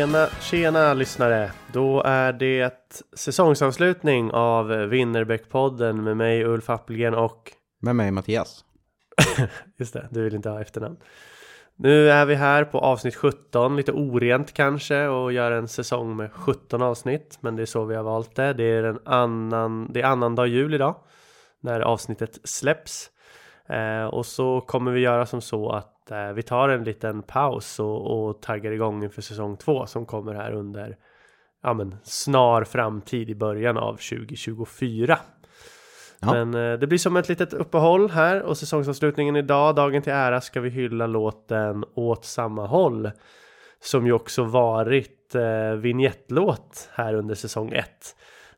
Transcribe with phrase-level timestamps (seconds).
[0.00, 1.52] Tjena, tjena lyssnare!
[1.72, 2.74] Då är det
[3.16, 8.64] säsongsavslutning av Winnerbäck-podden med mig Ulf Appelgren och Med mig Mattias.
[9.78, 10.96] Just det, du vill inte ha efternamn.
[11.76, 16.32] Nu är vi här på avsnitt 17, lite orent kanske och gör en säsong med
[16.32, 17.38] 17 avsnitt.
[17.40, 18.52] Men det är så vi har valt det.
[18.52, 20.96] Det är en annan, det är annandag jul idag
[21.60, 23.10] när avsnittet släpps.
[23.68, 27.80] Eh, och så kommer vi göra som så att eh, vi tar en liten paus
[27.80, 30.96] och, och taggar igång inför säsong 2 som kommer här under
[31.62, 35.18] ja, men, snar framtid i början av 2024.
[36.20, 36.32] Ja.
[36.32, 40.40] Men eh, det blir som ett litet uppehåll här och säsongsavslutningen idag, dagen till ära,
[40.40, 43.10] ska vi hylla låten Åt samma håll.
[43.82, 47.86] Som ju också varit eh, vignettlåt här under säsong 1.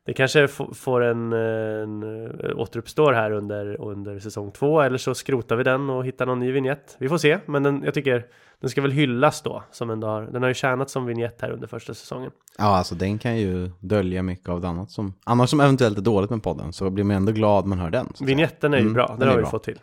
[0.05, 5.55] Det kanske får en, en eh, återuppstår här under, under säsong 2 eller så skrotar
[5.55, 6.95] vi den och hittar någon ny vignett.
[6.99, 8.25] Vi får se, men den, jag tycker
[8.61, 9.63] den ska väl hyllas då.
[9.71, 12.31] Som ändå har, den har ju tjänat som vignett här under första säsongen.
[12.57, 16.01] Ja, alltså den kan ju dölja mycket av det annat som, annars som eventuellt är
[16.01, 18.07] dåligt med podden, så blir man ändå glad man hör den.
[18.21, 19.51] Vignetten är ju Mm, bra, den den har vi bra.
[19.51, 19.79] fått till.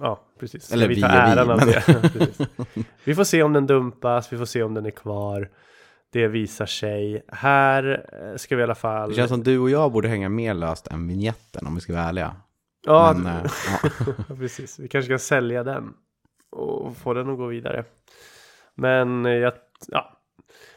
[0.00, 0.72] Ja, precis.
[0.72, 2.84] Eller vi vi tar och vi, äran av men- det.
[3.04, 5.48] Vi får se om den dumpas, vi får se om den är kvar.
[6.16, 7.22] Det visar sig.
[7.28, 9.08] Här eh, ska vi i alla fall...
[9.08, 11.92] Det känns som du och jag borde hänga mer löst än vignetten om vi ska
[11.92, 12.36] vara ärliga.
[12.86, 13.50] ja, Men, eh,
[13.82, 13.90] ja.
[14.38, 14.78] precis.
[14.78, 15.92] Vi kanske ska sälja den
[16.50, 17.84] och få den att gå vidare.
[18.74, 19.52] Men eh, jag,
[19.88, 20.18] ja,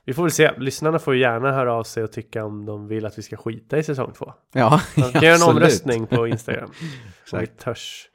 [0.04, 0.52] vi får väl se.
[0.58, 3.78] Lyssnarna får gärna höra av sig och tycka om de vill att vi ska skita
[3.78, 4.34] i säsong två.
[4.54, 6.72] ja, Vi kan göra en omröstning på Instagram.
[7.32, 8.10] Om vi törs.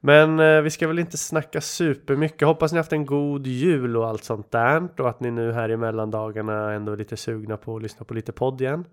[0.00, 2.48] Men eh, vi ska väl inte snacka supermycket.
[2.48, 4.88] Hoppas ni haft en god jul och allt sånt där.
[4.98, 8.14] Och att ni nu här i mellandagarna ändå är lite sugna på att lyssna på
[8.14, 8.84] lite podd igen.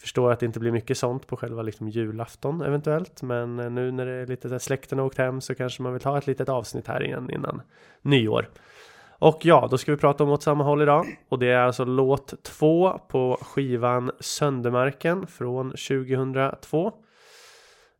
[0.00, 3.22] Förstår att det inte blir mycket sånt på själva liksom julafton eventuellt.
[3.22, 5.92] Men eh, nu när det är lite där släkten har åkt hem så kanske man
[5.92, 7.62] vill ha ett litet avsnitt här igen innan
[8.02, 8.48] nyår.
[9.18, 11.06] Och ja, då ska vi prata om åt samma håll idag.
[11.28, 16.92] Och det är alltså låt två på skivan Söndermarken från 2002.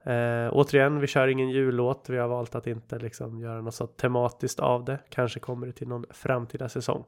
[0.07, 2.05] Eh, återigen, vi kör ingen jullåt.
[2.09, 4.99] Vi har valt att inte liksom göra något så tematiskt av det.
[5.11, 7.05] Kanske kommer det till någon framtida säsong.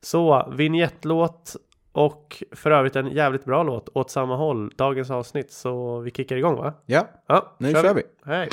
[0.00, 1.56] Så, vignettlåt
[1.92, 4.72] och för övrigt en jävligt bra låt åt samma håll.
[4.76, 5.52] Dagens avsnitt.
[5.52, 6.74] Så vi kickar igång va?
[6.86, 8.02] Ja, Ja, nu kör vi.
[8.24, 8.48] Hej!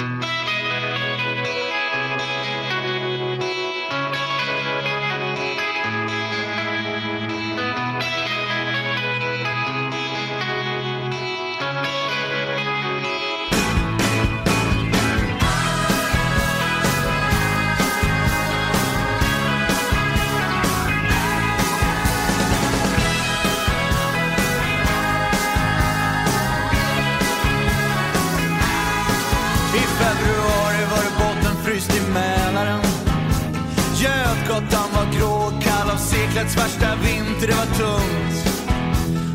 [36.43, 38.47] Av värsta vinter Det var tungt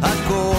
[0.03, 0.55] att gå.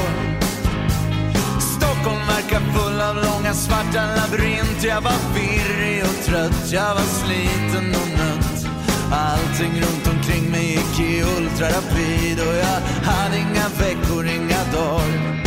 [1.59, 7.95] Stockholm verkar full av långa svarta labyrinter Jag var virrig och trött, jag var sliten
[8.01, 8.67] och nött.
[9.11, 12.79] Allting runt omkring mig gick i ultrarapid Och jag
[13.11, 15.43] hade inga veckor, inga dagar.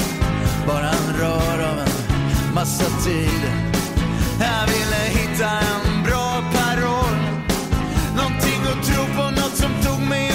[0.67, 3.43] Bara en rör av en massa tid.
[4.41, 7.23] Jag ville hitta en bra paroll.
[8.17, 10.32] Någonting att tro på, något som tog mig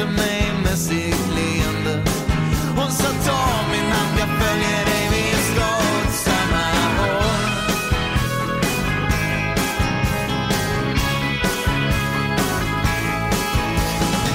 [0.00, 2.10] mötte mig med sitt leende.
[2.76, 6.64] Hon sa ta min hand, jag följer dig, vi ska åt samma
[6.98, 7.50] håll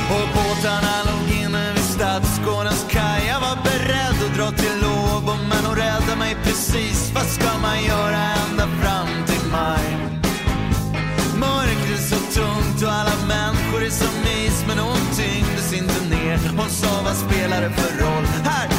[0.09, 3.27] Och båtarna låg inne vid Stadsgårdens kaj.
[3.27, 7.11] Jag var beredd att dra till Åbo men hon räddade mig precis.
[7.15, 8.94] Vad ska man göra ända fram?
[16.65, 18.25] Hon sa vad spelar det för roll?
[18.25, 18.74] Här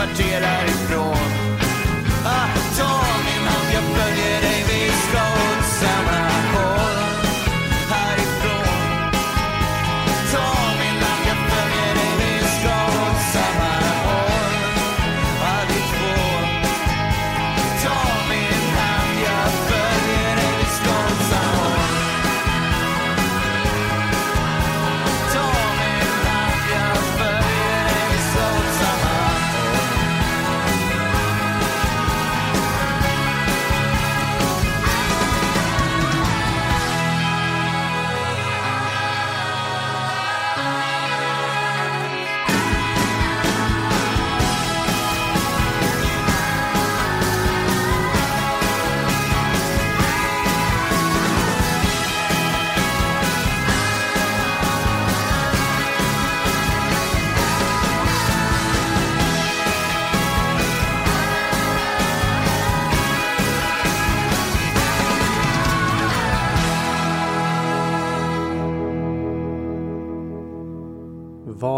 [0.00, 1.19] kvarter härifrån.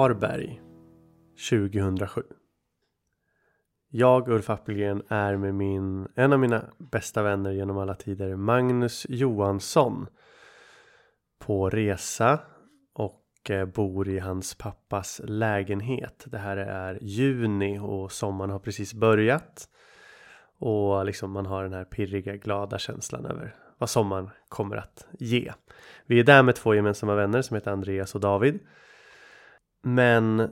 [0.03, 0.61] Varberg
[1.51, 2.23] 2007.
[3.89, 9.07] Jag, Ulf Appelgren, är med min, en av mina bästa vänner genom alla tider, Magnus
[9.09, 10.07] Johansson,
[11.39, 12.41] på resa
[12.93, 16.25] och eh, bor i hans pappas lägenhet.
[16.27, 19.69] Det här är juni och sommaren har precis börjat.
[20.59, 25.53] Och liksom man har den här pirriga, glada känslan över vad sommaren kommer att ge.
[26.07, 28.59] Vi är där med två gemensamma vänner som heter Andreas och David.
[29.83, 30.51] Men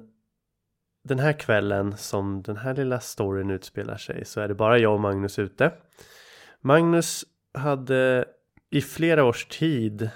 [1.05, 4.95] den här kvällen som den här lilla storyn utspelar sig så är det bara jag
[4.95, 5.73] och Magnus ute.
[6.61, 7.25] Magnus
[7.55, 8.25] hade
[8.71, 10.11] i flera års tid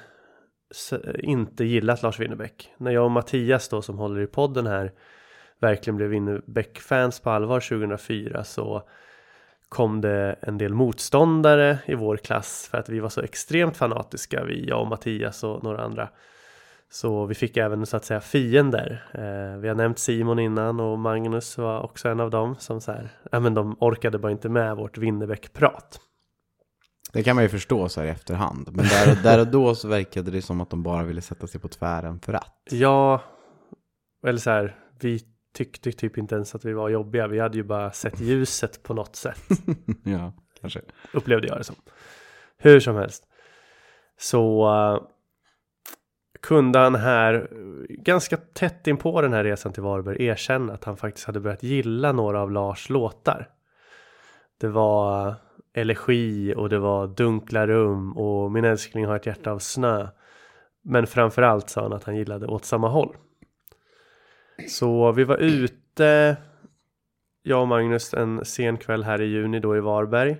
[1.18, 2.72] inte gillat Lars Winnerbäck.
[2.76, 4.92] När jag och Mattias då som håller i podden här
[5.60, 8.88] verkligen blev Winnerbäck-fans på allvar 2004 så
[9.68, 14.44] kom det en del motståndare i vår klass för att vi var så extremt fanatiska,
[14.44, 16.08] vi, jag och Mattias och några andra.
[16.94, 19.04] Så vi fick även så att säga fiender.
[19.14, 22.92] Eh, vi har nämnt Simon innan och Magnus var också en av dem som så
[22.92, 26.00] här, ja men de orkade bara inte med vårt Winnerbäck-prat.
[27.12, 28.68] Det kan man ju förstå så här i efterhand.
[28.72, 31.60] Men där, där och då så verkade det som att de bara ville sätta sig
[31.60, 32.62] på tvären för att.
[32.70, 33.22] Ja,
[34.26, 35.20] eller så här, vi
[35.54, 37.26] tyckte typ inte ens att vi var jobbiga.
[37.26, 39.42] Vi hade ju bara sett ljuset på något sätt.
[40.04, 40.80] ja, kanske.
[41.12, 41.76] upplevde jag det som.
[42.58, 43.24] Hur som helst.
[44.18, 45.13] Så uh,
[46.44, 47.48] kunde han här
[47.88, 51.62] ganska tätt in på den här resan till Varberg erkänna att han faktiskt hade börjat
[51.62, 53.48] gilla några av Lars låtar.
[54.60, 55.34] Det var
[55.74, 60.08] Elegi och det var Dunkla rum och Min älskling har ett hjärta av snö.
[60.82, 63.16] Men framförallt sa han att han gillade Åt samma håll.
[64.68, 66.36] Så vi var ute,
[67.42, 70.36] jag och Magnus, en sen kväll här i juni då i Varberg.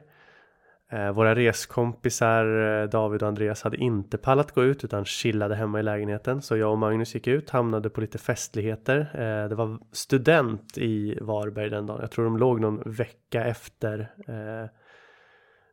[0.94, 2.46] Eh, våra reskompisar
[2.82, 6.42] eh, David och Andreas hade inte pallat gå ut utan chillade hemma i lägenheten.
[6.42, 8.98] Så jag och Magnus gick ut, hamnade på lite festligheter.
[9.14, 11.98] Eh, det var student i Varberg den dagen.
[12.00, 14.08] Jag tror de låg någon vecka efter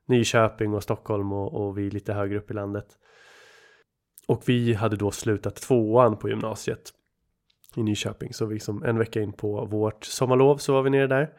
[0.07, 2.85] Nyköping och Stockholm och, och vi lite högre upp i landet.
[4.27, 6.91] Och vi hade då slutat tvåan på gymnasiet
[7.75, 8.33] i Nyköping.
[8.33, 11.29] Så vi som en vecka in på vårt sommarlov så var vi nere där.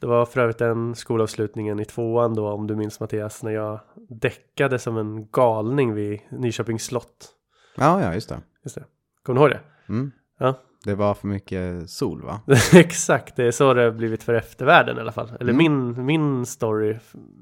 [0.00, 3.80] Det var för övrigt den skolavslutningen i tvåan då om du minns Mattias när jag
[4.08, 7.28] däckade som en galning vid Nyköpings slott.
[7.76, 8.40] Ja, ja, just det.
[8.64, 8.84] Just det.
[9.22, 9.92] Kommer du ihåg det?
[9.92, 10.10] Mm.
[10.38, 10.54] Ja,
[10.84, 12.40] Det var för mycket sol va?
[12.74, 13.36] exakt.
[13.36, 15.32] Det är så det har blivit för eftervärlden i alla fall.
[15.40, 15.56] Eller Mm.
[15.56, 16.98] min, min story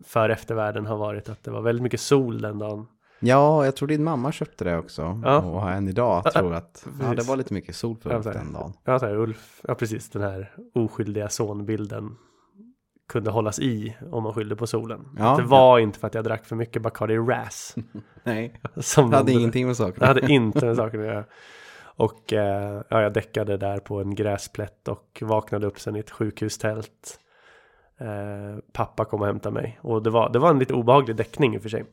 [0.06, 2.86] för eftervärlden har varit att det var väldigt mycket sol den dagen.
[3.20, 5.20] Ja, jag tror din mamma köpte det också.
[5.24, 5.38] Ja.
[5.38, 8.52] Och har än idag tror att ja, det var lite mycket sol för Ja, den
[8.52, 8.72] dagen.
[8.84, 12.16] Ja, så här, Ulf, ja precis den här oskyldiga sonbilden
[13.08, 15.08] kunde hållas i om man skyllde på solen.
[15.18, 17.74] Ja, det var inte för att jag drack för mycket Bacardi Ras.
[18.24, 21.24] Nej, Som det hade de- ingenting med saken Det hade inte med saken att göra.
[21.80, 26.10] Och eh, ja, jag däckade där på en gräsplätt och vaknade upp sen i ett
[26.10, 27.20] sjukhustält.
[28.00, 29.78] Eh, pappa kom och hämtade mig.
[29.82, 31.84] Och det var, det var en lite obehaglig däckning i och för sig.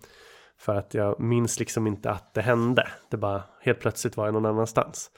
[0.58, 2.88] För att jag minns liksom inte att det hände.
[3.10, 5.12] Det bara helt plötsligt var jag någon annanstans.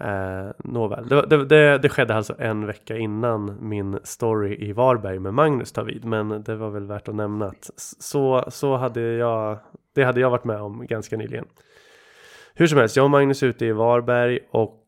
[0.00, 5.18] Eh, nåväl, det, det, det, det skedde alltså en vecka innan min story i Varberg
[5.18, 6.04] med Magnus tar vid.
[6.04, 9.58] Men det var väl värt att nämna att så, så hade jag,
[9.94, 11.46] det hade jag varit med om ganska nyligen.
[12.54, 14.80] Hur som helst, jag och Magnus är ute i Varberg och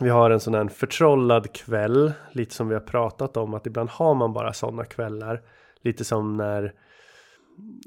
[0.00, 3.90] vi har en sån här förtrollad kväll, lite som vi har pratat om att ibland
[3.90, 5.42] har man bara sådana kvällar.
[5.82, 6.74] Lite som när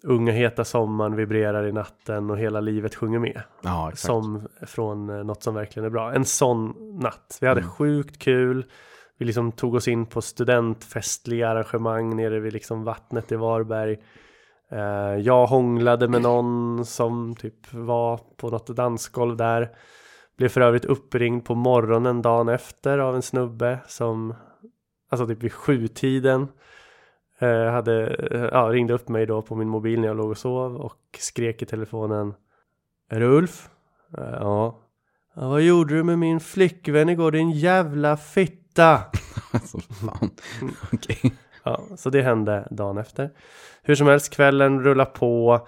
[0.04, 3.42] unga heta sommaren vibrerar i natten och hela livet sjunger med.
[3.62, 3.92] Ja.
[3.96, 6.14] Som från eh, något som verkligen är bra.
[6.14, 7.38] En sån natt.
[7.42, 8.66] Vi hade sjukt kul.
[9.18, 13.98] Vi liksom tog oss in på studentfestliga arrangemang nere vid liksom vattnet i Varberg.
[14.72, 19.70] Eh, jag hånglade med någon som typ var på något dansgolv där.
[20.38, 24.34] Blev för övrigt uppringd på morgonen dagen efter av en snubbe som
[25.14, 26.48] Alltså typ vid sjutiden
[27.46, 30.76] hade, eh, ja, ringde upp mig då på min mobil när jag låg och sov
[30.76, 32.34] och skrek i telefonen
[33.10, 33.70] Är det Ulf?
[34.18, 34.80] Eh, ja.
[35.36, 39.00] ja Vad gjorde du med min flickvän igår din jävla fitta?
[39.54, 40.32] Alltså, fan.
[40.62, 40.74] Mm.
[40.94, 41.34] Okej.
[41.64, 43.30] Ja, så det hände dagen efter.
[43.82, 45.68] Hur som helst, kvällen rullar på.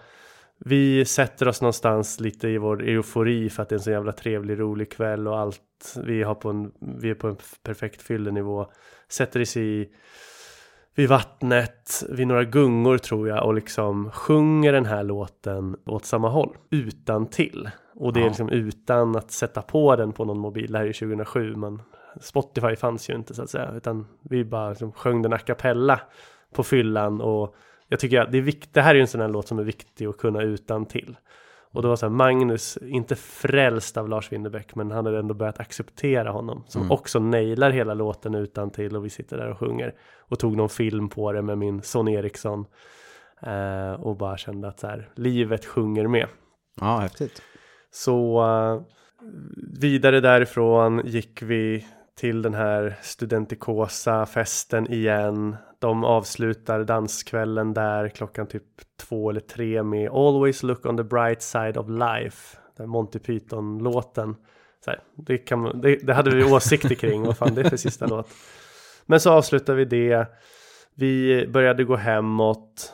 [0.57, 4.11] Vi sätter oss någonstans lite i vår eufori för att det är en så jävla
[4.11, 5.95] trevlig, rolig kväll och allt.
[6.03, 8.71] Vi, har på en, vi är på en perfekt fyllenivå.
[9.09, 9.89] Sätter oss i
[10.95, 16.29] vid vattnet, vid några gungor tror jag och liksom sjunger den här låten åt samma
[16.29, 16.57] håll.
[16.69, 17.69] Utan till.
[17.95, 20.71] Och det är liksom utan att sätta på den på någon mobil.
[20.71, 21.81] Det här är ju 2007 men
[22.21, 23.71] Spotify fanns ju inte så att säga.
[23.75, 25.99] Utan vi bara liksom sjöng den a cappella
[26.53, 27.55] på fyllan och
[27.87, 28.73] jag tycker att det är viktigt.
[28.73, 31.17] Det här är ju en sån här låt som är viktig att kunna utan till.
[31.75, 35.33] Och det var så här, Magnus, inte frälst av Lars Winnerbäck, men han hade ändå
[35.33, 36.63] börjat acceptera honom.
[36.67, 39.93] Som också nailar hela låten utan till och vi sitter där och sjunger.
[40.19, 42.65] Och tog någon film på det med min son Eriksson.
[43.41, 46.27] Eh, och bara kände att så här, livet sjunger med.
[46.81, 47.41] Ja, häftigt.
[47.91, 48.81] Så eh,
[49.79, 55.55] vidare därifrån gick vi till den här studentikosa festen igen.
[55.85, 58.63] De avslutar danskvällen där klockan typ
[58.99, 62.57] två eller tre med Always look on the bright side of life.
[62.77, 64.35] Den Monty Python-låten.
[64.85, 67.69] Så här, det, kan, man- det, det hade vi åsikter kring, vad fan det är
[67.69, 68.29] för sista låt.
[69.05, 70.27] Men så avslutar vi det.
[70.95, 72.93] Vi började gå hemåt.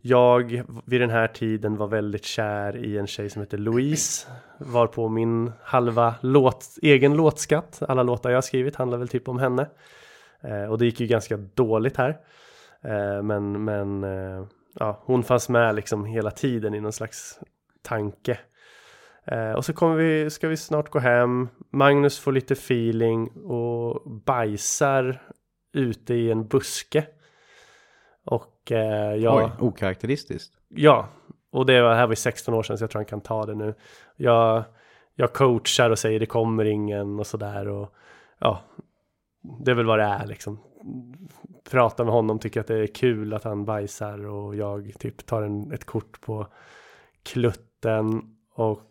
[0.00, 4.26] Jag vid den här tiden var väldigt kär i en tjej som heter Louise.
[4.58, 7.82] Var på min halva låt, egen låtskatt.
[7.88, 9.66] Alla låtar jag skrivit handlar väl typ om henne.
[10.44, 12.18] Eh, och det gick ju ganska dåligt här.
[12.82, 17.40] Eh, men men eh, ja, hon fanns med liksom hela tiden i någon slags
[17.82, 18.38] tanke.
[19.24, 21.48] Eh, och så kommer vi, ska vi snart gå hem.
[21.70, 25.22] Magnus får lite feeling och bajsar
[25.72, 27.06] ute i en buske.
[28.24, 29.36] Och eh, jag...
[29.36, 30.54] Oj, okaraktäristiskt.
[30.68, 31.08] Ja,
[31.52, 33.54] och det var, här var 16 år sedan så jag tror han kan ta det
[33.54, 33.74] nu.
[34.16, 34.64] Jag,
[35.14, 37.94] jag coachar och säger det kommer ingen och sådär och
[38.38, 38.62] ja,
[39.42, 40.58] det är väl vad det är liksom.
[41.70, 45.42] Pratar med honom, tycker att det är kul att han bajsar och jag typ tar
[45.42, 46.46] en, ett kort på
[47.22, 48.22] klutten
[48.54, 48.82] och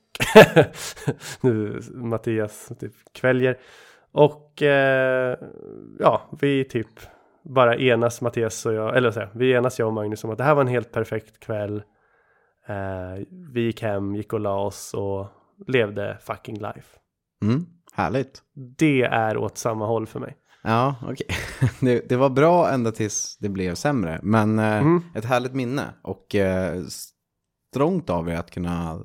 [1.41, 3.57] nu Mattias typ kväljer.
[4.11, 5.37] Och eh,
[5.99, 6.99] ja, vi typ
[7.43, 10.43] bara enas Mattias och jag, eller jag, vi enas jag och Magnus om att det
[10.43, 11.83] här var en helt perfekt kväll.
[12.67, 15.27] Eh, vi gick hem, gick och la oss och
[15.67, 16.99] levde fucking life.
[17.43, 18.41] Mm, härligt.
[18.77, 20.37] Det är åt samma håll för mig.
[20.63, 21.27] Ja, okej.
[21.79, 24.19] Det, det var bra ända tills det blev sämre.
[24.23, 25.03] Men eh, Mm.
[25.15, 25.83] ett härligt minne.
[26.01, 26.81] Och eh,
[27.71, 29.03] strångt av er att kunna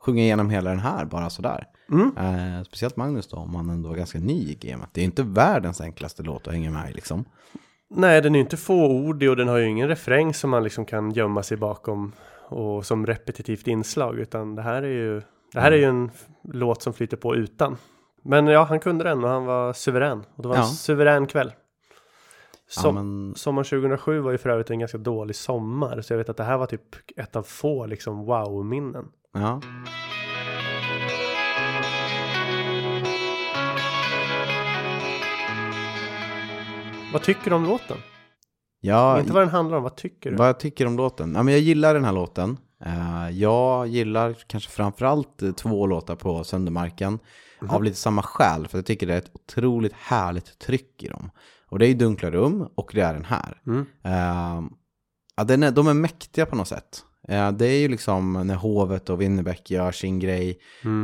[0.00, 1.66] sjunga igenom hela den här bara sådär.
[1.92, 2.16] Mm.
[2.16, 4.88] Eh, speciellt Magnus då, om han ändå var ganska ny i gamet.
[4.92, 7.24] Det är inte världens enklaste låt att hänga med i liksom.
[7.94, 11.10] Nej, den är inte fåordig och den har ju ingen refräng som man liksom kan
[11.10, 12.12] gömma sig bakom
[12.48, 16.10] och som repetitivt inslag, utan det här är ju det här är ju en
[16.44, 17.76] låt som flyter på utan.
[18.22, 20.24] Men ja, han kunde den och han var suverän.
[20.34, 20.66] Och det var en Ja.
[20.66, 21.52] suverän kväll.
[22.76, 26.00] Ja, Som, men, Sommaren 2007 var ju för övrigt en ganska dålig sommar.
[26.00, 26.82] Så jag vet att det här var typ
[27.16, 29.04] ett av få liksom wow-minnen.
[29.34, 29.60] ja.
[37.12, 37.96] Vad tycker du om låten?
[38.80, 40.36] Ja, Inte vad den handlar om, vad tycker du?
[40.36, 41.34] Vad jag tycker om låten?
[41.34, 42.56] Ja, men jag gillar den här låten.
[42.84, 47.18] Eh, jag gillar kanske framförallt eh, två låtar på Söndermarken.
[47.60, 47.70] Mhm.
[47.70, 51.30] Av lite samma skäl, för jag tycker det är ett otroligt härligt tryck i dem.
[51.68, 53.60] Och det är ju Dunkla rum och det är den här.
[54.04, 54.62] Eh,
[55.36, 57.04] ja, den är, de är mäktiga på något sätt.
[57.28, 60.58] Eh, det är ju liksom när Hovet och Winnerbäck gör sin grej.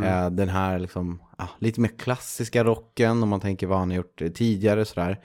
[0.04, 1.22] Eh, den här liksom,
[1.58, 5.18] lite mer klassiska rocken om man tänker vad han har gjort tidigare sådär.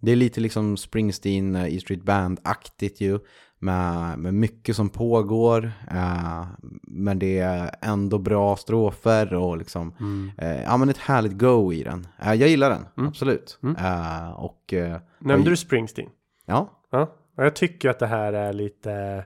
[0.00, 3.18] Det är lite liksom Springsteen, E Street Band-aktigt ju.
[3.64, 5.72] Med, med mycket som pågår.
[5.90, 6.46] Eh,
[6.82, 9.92] men det är ändå bra strofer och liksom.
[10.38, 12.06] Eh, ja men ett härligt go i den.
[12.22, 13.58] Eh, jag gillar den, absolut.
[13.78, 14.72] Eh, och...
[14.72, 16.08] Eh, Nämnde du Springsteen?
[16.46, 19.24] Ja, Ja, och jag tycker att det här är lite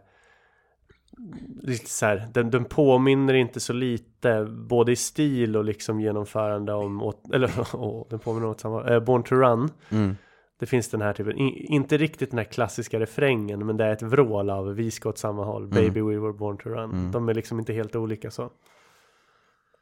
[1.63, 6.73] Lite så här, den, den påminner inte så lite både i stil och liksom genomförande
[6.73, 9.71] om, åt, eller åh, den påminner åt samma, eh, Born to Run.
[10.59, 14.03] Det finns den här typen, inte riktigt den här klassiska refrängen men det är ett
[14.03, 17.13] vrål av vi ska åt samma håll, baby we were born to run.
[17.13, 18.51] De är liksom inte helt olika så.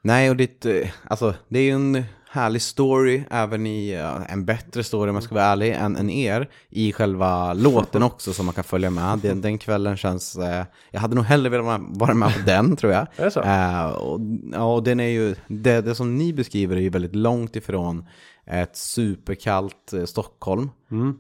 [0.02, 4.44] Nej, och det, eh, alltså, det är ju en härlig story, även i ja, en
[4.44, 8.46] bättre story om jag ska vara ärlig, än, än er, i själva låten också som
[8.46, 9.18] man kan följa med.
[9.22, 12.92] Den, den kvällen känns, eh, jag hade nog hellre velat vara- med på den tror
[12.92, 13.06] jag.
[13.16, 13.84] Är?
[13.84, 14.20] Eh, och,
[14.52, 18.06] ja, och den är ju, det, det som ni beskriver är ju väldigt långt ifrån
[18.46, 20.70] ett superkallt eh, Stockholm.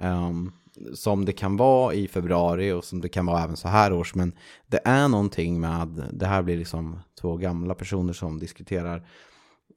[0.00, 0.52] Ehm,
[0.94, 4.14] som det kan vara i februari och som det kan vara även så här års.
[4.14, 4.32] Men
[4.66, 9.08] det är någonting med, det här blir liksom två gamla personer som diskuterar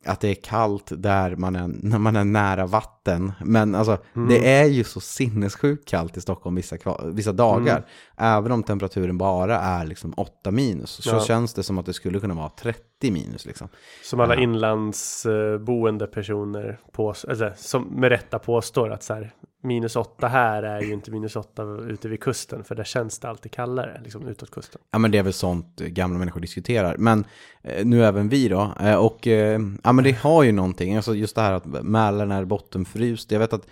[0.05, 3.31] att det är kallt där man är, när man är nära vatten.
[3.45, 3.97] Men alltså,
[4.29, 6.77] det är ju så sinnessjukt kallt i Stockholm vissa,
[7.13, 7.85] vissa dagar.
[8.17, 10.89] Även om temperaturen bara är liksom 8 minus.
[10.89, 11.19] Så Ja.
[11.19, 13.67] känns det som att det skulle kunna vara 30 minus liksom.
[14.03, 19.31] Som alla inlandsboende personer på, alltså, som med rätta påstår att så här,
[19.62, 23.30] minus åtta här är ju inte minus åtta ute vid kusten för där känns det
[23.30, 24.82] alltid kallare liksom utåt kusten.
[24.91, 26.98] Ja men det är väl sånt eh, gamla människor diskuterar.
[26.98, 27.26] Men
[27.62, 28.74] eh, nu även vi då.
[28.80, 30.95] Eh, och eh, ja men det har ju någonting.
[30.95, 33.32] Alltså just det här att Mälaren är bottenfryst.
[33.32, 33.67] Jag vet att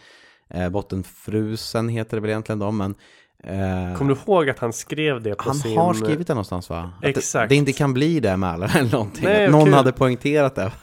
[0.50, 2.71] eh, bottenfrusen heter det väl egentligen då.
[2.71, 2.95] Men
[3.43, 5.78] Kommer du ihåg att han skrev det på han sin...
[5.78, 6.91] har skrivit det någonstans va?
[6.97, 7.50] Att Exakt.
[7.50, 9.23] Det, det inte kan bli det Mälaren eller någonting.
[9.23, 9.73] Nej, någon kul.
[9.73, 10.69] hade poängterat det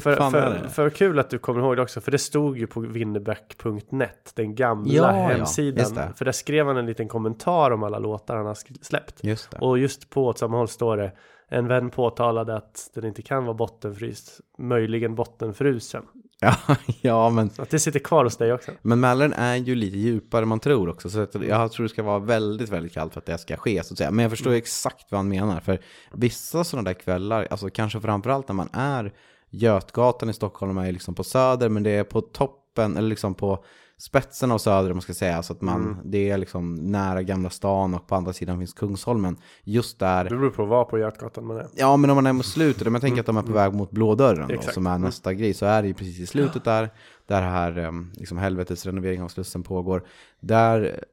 [0.00, 4.32] För, för, kul att du kommer ihåg det också, för det stod ju på winneback.net,
[4.34, 5.94] den gamla Ja, ja, hemsidan.
[5.94, 6.12] det.
[6.16, 9.24] för där skrev han en liten kommentar om alla låtar han har släppt.
[9.24, 9.54] Just.
[9.54, 11.12] Och just på åt samma håll står det,
[11.48, 16.02] en vän påtalade att den inte kan vara bottenfryst, möjligen bottenfrusen.
[16.40, 16.56] Ja,
[17.00, 18.70] ja men Så att det sitter kvar hos dig också.
[18.82, 21.10] Men Mälaren är ju lite djupare än man tror också.
[21.10, 23.82] Så jag tror det ska vara väldigt, väldigt kallt för att det ska ske.
[23.84, 24.10] Så att säga.
[24.10, 25.60] Men jag förstår exakt vad han menar.
[25.60, 25.80] För
[26.12, 29.12] vissa sådana där kvällar, alltså kanske framförallt när man är
[29.50, 33.34] Götgatan i Stockholm är ju liksom på söder, men det är på toppen, eller liksom
[33.34, 33.64] på
[33.98, 35.42] spetsen av söder om man ska säga.
[35.42, 39.36] Så att man, det är liksom nära Gamla stan och på andra sidan finns Kungsholmen.
[39.64, 40.24] Just där.
[40.24, 41.66] Det beror på vad på Götgatan man är.
[41.74, 43.72] Ja, men om man är mot slutet, om jag tänker att de är på väg
[43.74, 46.64] mot blå dörren då, som är nästa grej, så är det ju precis i slutet
[46.64, 46.90] där,
[47.26, 50.02] där här um, liksom helvetets renovering av Slussen pågår.
[50.40, 51.04] Där,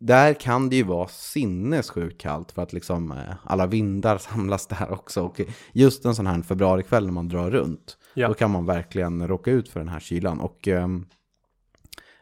[0.00, 4.92] där kan det ju vara sinnessjukt kallt för att liksom eh, alla vindar samlas där
[4.92, 5.22] också.
[5.22, 5.40] Och
[5.72, 8.28] just en sån här februarikväll när man drar runt, Ja.
[8.28, 10.40] då kan man verkligen råka ut för den här kylan.
[10.40, 11.06] Och um,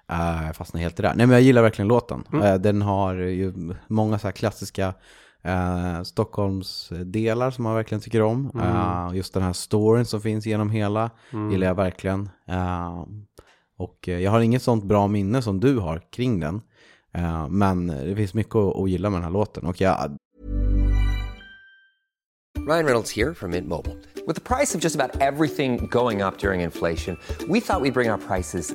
[0.08, 1.14] jag fastnar helt i det där.
[1.14, 2.24] Nej men jag gillar verkligen låten.
[2.32, 3.52] Eh, den har ju
[3.88, 4.94] många så här klassiska
[5.42, 8.50] eh, Stockholmsdelar som man verkligen tycker om.
[8.60, 11.10] Eh, just den här storyn som finns genom hela
[11.50, 12.28] gillar jag verkligen.
[13.78, 16.60] Och jag har inget sånt bra minne som du har kring den.
[17.48, 19.66] Men det finns mycket att, att gilla med den här låten.
[19.66, 20.16] Och jag,
[22.66, 23.96] Ryan Reynolds here from Mint Mobile.
[24.26, 27.16] With the price of just about everything going up during inflation,
[27.48, 28.74] we thought we'd bring our prices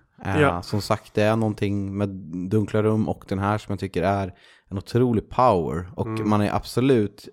[0.25, 0.61] Eh, Ja.
[0.61, 2.09] Som sagt, det är någonting med
[2.49, 4.33] Dunkla rum och den här som jag tycker är
[4.69, 5.91] en otrolig power.
[5.95, 7.27] Och man har absolut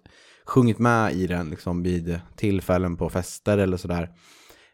[0.46, 4.10] sjungit med i den liksom vid tillfällen på fester eller sådär.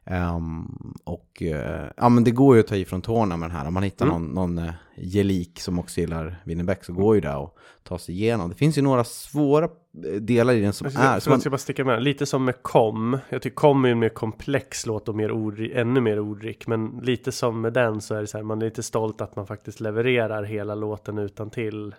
[0.06, 3.56] Ehm, och eh, ja men det går ju att ta i från tårna med den
[3.56, 3.66] här.
[3.66, 7.34] Om man hittar någon, någon uh, gelik som också gillar Winnerbäck så går ju det
[7.34, 8.48] att ta sig igenom.
[8.48, 10.90] Det finns ju några svåra eh, delar i den som är...
[10.90, 12.02] Förlåt, Som man, jag ska bara sticka med.
[12.02, 13.18] Lite som med Kom.
[13.28, 16.66] Jag tycker Kom är en mer komplex låt och mer ordrik, ännu mer ordrik.
[16.66, 19.36] Men lite som med den så är det så här, man är lite stolt att
[19.36, 21.94] man faktiskt levererar hela låten utan till.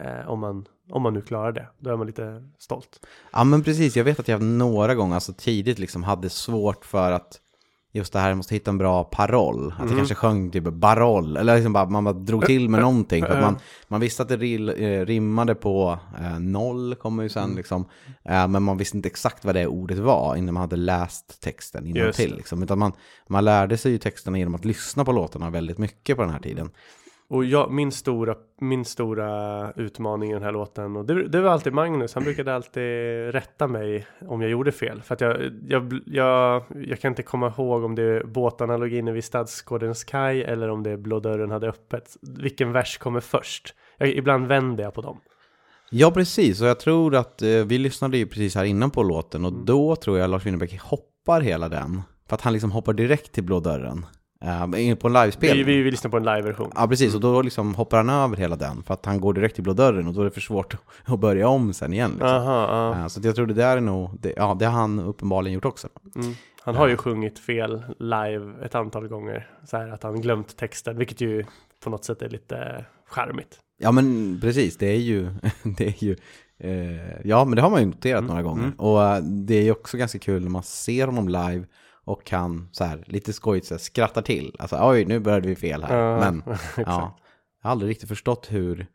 [0.00, 1.68] Eh, om, man, om man nu klarar det.
[1.78, 3.06] Då är man lite stolt.
[3.32, 7.12] Ja men precis, jag vet att jag några gånger, alltså tidigt liksom hade svårt för
[7.12, 7.40] att
[7.96, 9.74] just det här, jag måste hitta en bra paroll.
[9.78, 13.24] Att jag kanske sjöng typ baroll, eller liksom bara, man bara drog till med någonting.
[13.24, 17.54] För att man, man visste att det eh, rimmade på eh, noll, kommer ju sen
[17.54, 17.84] liksom.
[18.24, 21.86] Eh, men man visste inte exakt vad det ordet var innan man hade läst texten
[21.86, 22.30] Just innantill.
[22.30, 22.36] det.
[22.36, 22.62] Liksom.
[22.62, 22.92] Utan man,
[23.28, 26.40] man lärde sig ju texterna genom att lyssna på låtarna väldigt mycket på den här
[26.40, 26.70] tiden.
[27.28, 31.50] Och jag, min, stora, min stora utmaning i den här låten, och det, det var
[31.50, 32.82] alltid Magnus, han brukade alltid
[33.32, 35.02] rätta mig om jag gjorde fel.
[35.02, 35.36] För att jag,
[35.68, 40.68] jag, jag, jag kan inte komma ihåg om det är båtanalogin vid Stadsgårdens kaj eller
[40.68, 42.16] om det är Blå dörren hade öppet.
[42.38, 43.74] Vilken vers kommer först?
[43.98, 45.20] Jag, ibland vänder jag på dem.
[45.90, 46.60] Ja, precis.
[46.62, 49.96] Och jag tror att eh, vi lyssnade ju precis här innan på låten och då
[49.96, 52.02] tror jag Lars Winnerbäck hoppar hela den.
[52.28, 54.06] För att han liksom hoppar direkt till blå dörren.
[54.44, 55.66] Uh, på en Vi, livespelning.
[55.66, 56.70] vi, vi lyssnar på en live-version.
[56.74, 57.14] Ja, precis.
[57.14, 58.82] Och då liksom hoppar han över hela den.
[58.82, 61.20] För att han går direkt till blå dörren och då är det för svårt att
[61.20, 62.10] börja om sen igen.
[62.10, 62.28] Liksom.
[62.28, 63.00] Aha, ja.
[63.00, 65.64] Eh, så jag tror det där är nog, det, ja, det har han uppenbarligen gjort
[65.64, 65.88] också.
[66.16, 66.34] Mm.
[66.60, 69.50] Han har ju sjungit fel live ett antal gånger.
[69.64, 71.44] Så här att han glömt texten, vilket ju
[71.84, 73.58] på något sätt är lite charmigt.
[73.78, 74.76] Ja, men precis.
[74.78, 75.28] Det är ju,
[75.62, 76.16] det är ju
[76.58, 78.72] eh, ja, men det har man ju noterat några gånger.
[78.78, 81.64] Och eh, det är ju också ganska kul när man ser honom live
[82.06, 84.56] och kan så här lite skojigt så här, skrattar till.
[84.58, 85.98] Alltså oj, nu började vi fel här.
[85.98, 86.42] Ja, men
[86.76, 87.18] ja,
[87.62, 88.86] jag har aldrig riktigt förstått hur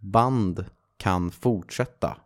[0.00, 0.64] band
[0.96, 2.16] kan fortsätta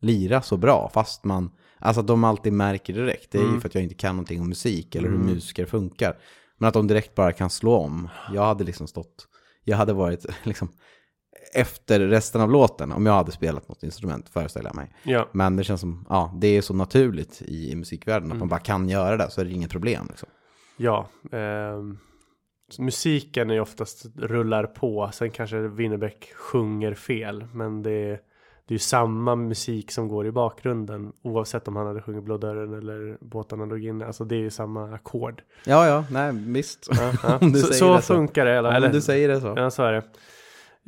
[0.00, 3.30] lira så bra fast man, alltså att de alltid märker direkt.
[3.30, 6.18] Det är ju för att jag inte kan någonting om musik eller hur musiker funkar.
[6.58, 8.08] Men att de direkt bara kan slå om.
[8.34, 9.28] Jag hade liksom stått,
[9.64, 10.68] jag hade varit liksom
[11.54, 14.90] efter resten av låten om jag hade spelat något instrument föreställer jag mig.
[15.02, 18.48] Ja, Men det känns som, ja, det är så naturligt i, i musikvärlden att man
[18.48, 20.06] bara kan göra det så är det inget problem.
[20.08, 20.28] Liksom.
[20.76, 21.08] ja.
[22.70, 25.10] så musiken är oftast rullar på.
[25.12, 27.46] Sen kanske Winnerbäck sjunger fel.
[27.52, 28.20] Men det är,
[28.66, 31.12] det är ju samma musik som går i bakgrunden.
[31.22, 34.06] Oavsett om han hade sjungit Blå dörren eller Båtarna låg inne.
[34.06, 35.42] Alltså det är ju samma ackord.
[35.64, 36.88] Ja, ja, nej, visst.
[37.22, 38.14] Ja, du så så så.
[38.14, 38.52] funkar det.
[38.52, 39.54] Eller, Om du säger det så.
[39.56, 40.02] Ja, så är det.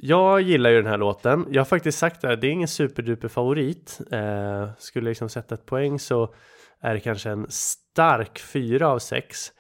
[0.03, 1.47] Jag gillar ju den här låten.
[1.51, 4.01] Jag har faktiskt sagt det, här, det är ingen superduper favorit.
[4.11, 6.35] Eh, skulle jag liksom sätta ett poäng så
[6.81, 9.53] är det kanske en stark fyra av sex.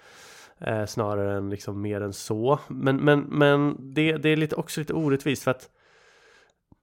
[0.61, 2.59] Eh, snarare än liksom mer än så.
[2.69, 5.71] Men, men, men det, det är lite, också lite orättvist för att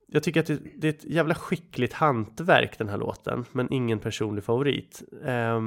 [0.08, 3.46] jag tycker att det, det är ett jävla skickligt hantverk den här låten.
[3.52, 5.04] Men ingen personlig favorit.
[5.26, 5.62] Eh,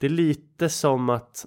[0.00, 1.46] det är lite som att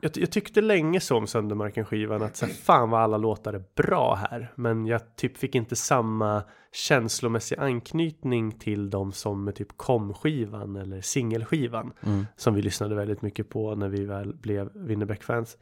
[0.00, 3.64] jag, jag tyckte länge så om Söndermarken-skivan att så här, fan vad alla låtar är
[3.74, 4.52] bra här.
[4.54, 11.00] Men jag typ fick inte samma känslomässig anknytning till dem som med typ kom-skivan eller
[11.00, 11.92] singelskivan.
[12.36, 15.56] Som vi lyssnade väldigt mycket på när vi väl blev Winnerbäck-fans.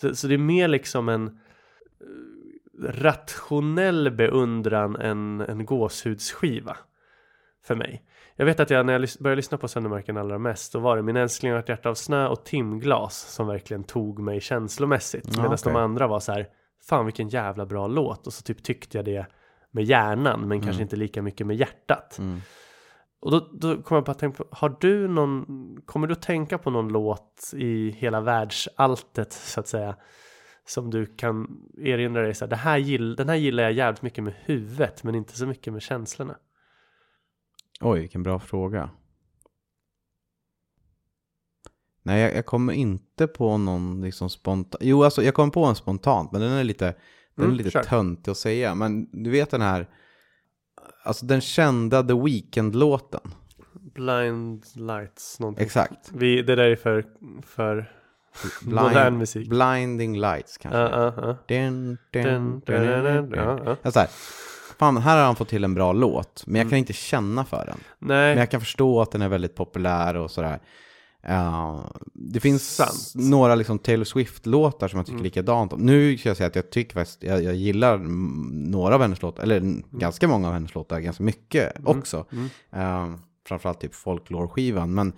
[0.00, 1.32] Så, så det är mer liksom en eh,
[2.84, 6.76] rationell beundran än en gåshudsskiva
[7.64, 8.04] för mig.
[8.40, 11.02] Jag vet att jag när jag började lyssna på Söndermarken allra mest då var det
[11.02, 15.36] Min älskling har ett hjärta av snö och Timglas som verkligen tog mig känslomässigt.
[15.36, 15.58] Medan okej.
[15.64, 16.48] de andra var så här,
[16.88, 18.26] fan vilken jävla bra låt.
[18.26, 19.26] Och så typ tyckte jag det
[19.70, 22.18] med hjärnan men kanske inte lika mycket med hjärtat.
[22.18, 22.40] Mm.
[23.20, 25.46] Och då, då kommer jag bara att tänka på, har du någon,
[25.84, 29.96] kommer du att tänka på någon låt i hela världsalltet så att säga?
[30.66, 34.02] Som du kan erinra dig så här, det här gill, den här gillar jag jävligt
[34.02, 36.36] mycket med huvudet men inte så mycket med känslorna.
[37.80, 38.90] Oj, vilken bra fråga.
[42.02, 44.80] Nej, jag, jag kommer inte på någon liksom spontan.
[44.84, 46.84] Jo, alltså jag kommer på en spontant, men den är lite,
[47.34, 47.82] den Mm, är lite kör.
[47.82, 48.74] töntig att säga.
[48.74, 49.88] Men du vet den här,
[51.04, 53.20] alltså den kända The Weeknd-låten.
[53.94, 55.64] Blind lights någonting.
[55.64, 56.12] Exakt.
[56.12, 57.04] Vi, det där är för,
[57.42, 57.92] för
[58.62, 59.48] modern musik.
[59.48, 60.78] Blinding Lights kanske.
[60.80, 61.56] Ja, ja, ja.
[61.56, 63.38] Dun, dun, Dun, dun, dun, dun, dun, dun.
[63.38, 63.76] ja, ja.
[63.82, 64.08] Jag så här,
[64.80, 67.66] fan, här har han fått till en bra låt, men jag kan inte känna för
[67.66, 67.78] den.
[67.98, 70.60] Nej, Men jag kan förstå att den är väldigt populär och sådär.
[71.22, 73.12] Ja, det finns Sant.
[73.14, 75.80] några liksom Taylor Swift-låtar som jag tycker likadant om.
[75.80, 79.22] Nu ska jag säga att jag tycker faktiskt, jag, jag gillar mm, några av hennes
[79.22, 79.82] låtar, eller mm.
[79.90, 82.26] ganska många av hennes låtar, ganska mycket också.
[82.76, 83.14] Uh,
[83.46, 84.94] framförallt typ folklore-skivan.
[84.94, 85.12] Men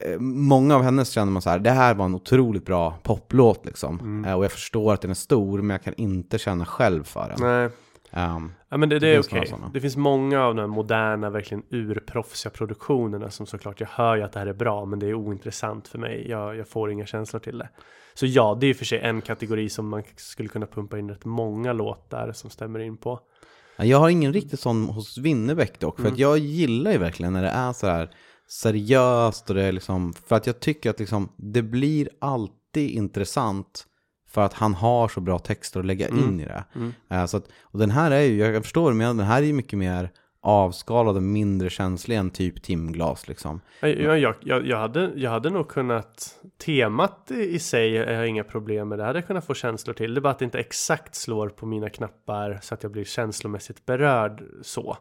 [0.00, 3.66] eh, många av hennes känner man så här, det här var en otroligt bra poplåt
[3.66, 4.24] liksom.
[4.24, 7.28] Eh, och jag förstår att den är stor, men jag kan inte känna själv för
[7.28, 7.48] den.
[7.48, 7.70] nej.
[8.12, 9.46] Ehm, Ja men det, det Det är okej.
[9.46, 9.70] sådana.
[9.74, 14.22] Det finns många av de här moderna, verkligen urproffsiga produktionerna som såklart, jag hör ju
[14.22, 16.26] att det här är bra, men det är ointressant för mig.
[16.28, 17.68] Jag, jag får inga känslor till det.
[18.14, 20.98] Så ja, det är i och för sig en kategori som man skulle kunna pumpa
[20.98, 23.20] in rätt många låtar som stämmer in på.
[23.76, 26.12] Ja, Jag har ingen riktigt sån hos Winnerbäck dock, för Mm.
[26.12, 28.10] att jag gillar ju verkligen när det är så här
[28.62, 33.84] seriöst och det är liksom, för att jag tycker att liksom, det blir alltid intressant
[34.28, 36.24] för att han har så bra texter att lägga Mm.
[36.24, 36.64] in i det.
[37.10, 39.52] Eh, så att, och den här är ju, jag förstår men den här är ju
[39.52, 40.10] mycket mer
[40.40, 43.60] avskalad och mindre känslig än typ timglas liksom.
[43.80, 48.44] Jag, jag, jag, jag, hade, jag hade nog kunnat, temat i, sig jag har inga
[48.44, 50.14] problem med det, hade jag kunnat få känslor till.
[50.14, 53.04] Det är bara att det inte exakt slår på mina knappar så att jag blir
[53.04, 54.96] känslomässigt berörd så.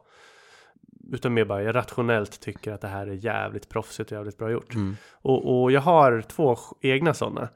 [1.11, 4.51] Utan mer bara, jag rationellt tycker att det här är jävligt proffsigt och jävligt bra
[4.51, 4.73] gjort.
[5.11, 7.49] Och, och jag har två egna sådana.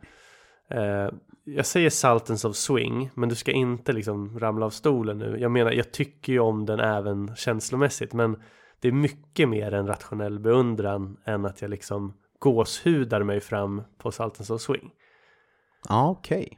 [0.70, 1.10] Eh,
[1.44, 5.38] jag säger Sultans of Swing, men du ska inte liksom ramla av stolen nu.
[5.40, 8.38] Jag menar, jag tycker ju om den även känslomässigt, men
[8.80, 14.12] det är mycket mer en rationell beundran än att jag liksom gåshudar mig fram på
[14.12, 14.92] Sultans of Swing.
[15.90, 16.58] Ja, okej.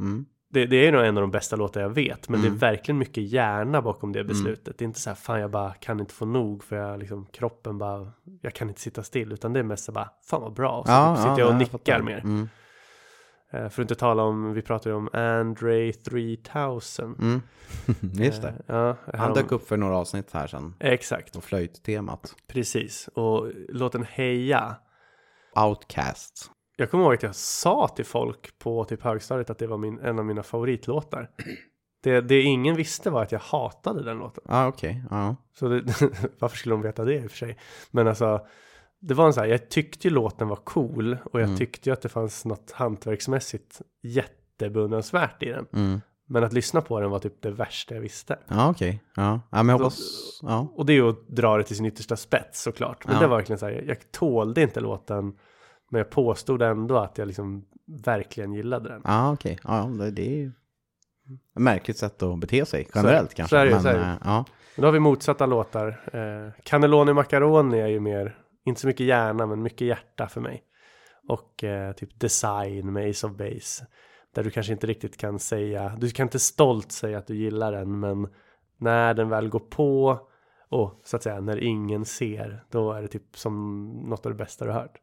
[0.00, 0.26] Mm.
[0.50, 2.98] Det, det är nog en av de bästa låtar jag vet, men det är verkligen
[2.98, 4.78] mycket hjärna bakom det beslutet.
[4.78, 7.26] Det är inte så här, fan jag bara kan inte få nog för jag liksom,
[7.26, 10.52] kroppen bara, jag kan inte sitta still, utan det är mest så bara, fan vad
[10.52, 10.82] bra.
[10.86, 12.02] Så Ja, typ sitter ja, jag och jag nickar fattar.
[12.02, 12.48] mer.
[13.52, 17.14] Eh, För att inte tala om, vi pratar ju om Andre 3000.
[17.20, 17.42] Mm.
[18.24, 18.48] Just det.
[18.48, 20.74] Eh, Ja, Han dök upp för några avsnitt här sen.
[20.80, 22.34] Exakt, Och flöjttemat.
[22.48, 23.08] precis.
[23.14, 24.76] Och låten Heja.
[25.66, 26.50] Outcast.
[26.76, 29.98] Jag kommer ihåg att jag sa till folk på typ högstadiet att det var min,
[29.98, 31.30] en av mina favoritlåtar.
[32.02, 34.44] Det, det ingen visste var att jag hatade den låten.
[34.48, 35.04] Ja, okej.
[35.10, 35.36] Ja.
[35.58, 35.82] Så det,
[36.38, 37.58] varför skulle de veta det i och för sig?
[37.90, 38.46] Men alltså,
[39.00, 41.92] det var en så här, jag tyckte ju låten var cool och jag tyckte ju
[41.92, 45.66] att det fanns något hantverksmässigt jättebeundransvärt i den.
[45.72, 46.00] Mm.
[46.30, 48.38] Men att lyssna på den var typ det värsta jag visste.
[48.48, 49.02] Ja, okej.
[49.16, 49.40] Ja.
[49.50, 49.98] ja, men jag hoppas...
[50.42, 50.72] Ja.
[50.74, 53.06] Och det är ju att dra det till sin yttersta spets såklart.
[53.06, 53.20] Men Ja.
[53.20, 55.24] det var verkligen så här, jag tålde inte låten.
[55.90, 57.64] Men jag påstod ändå att jag liksom
[58.04, 59.02] verkligen gillade den.
[59.04, 59.58] Ja, okej.
[59.64, 60.52] Ja, det, är ju ett
[61.62, 63.56] märkligt sätt att bete sig generellt Så- kanske.
[63.56, 64.44] så är det men, så är det ja.
[64.76, 65.88] Men då har vi motsatta låtar.
[66.12, 70.62] Eh, Cannelloni Macaroni är ju mer, inte så mycket hjärna men mycket hjärta för mig.
[71.28, 73.86] Och eh, typ Design med Ace of Base.
[74.34, 77.72] Där du kanske inte riktigt kan säga, du kan inte stolt säga att du gillar
[77.72, 78.28] den men
[78.76, 80.20] när den väl går på
[80.68, 84.38] och så att säga när ingen ser då är det typ som något av det
[84.38, 84.98] bästa du hört.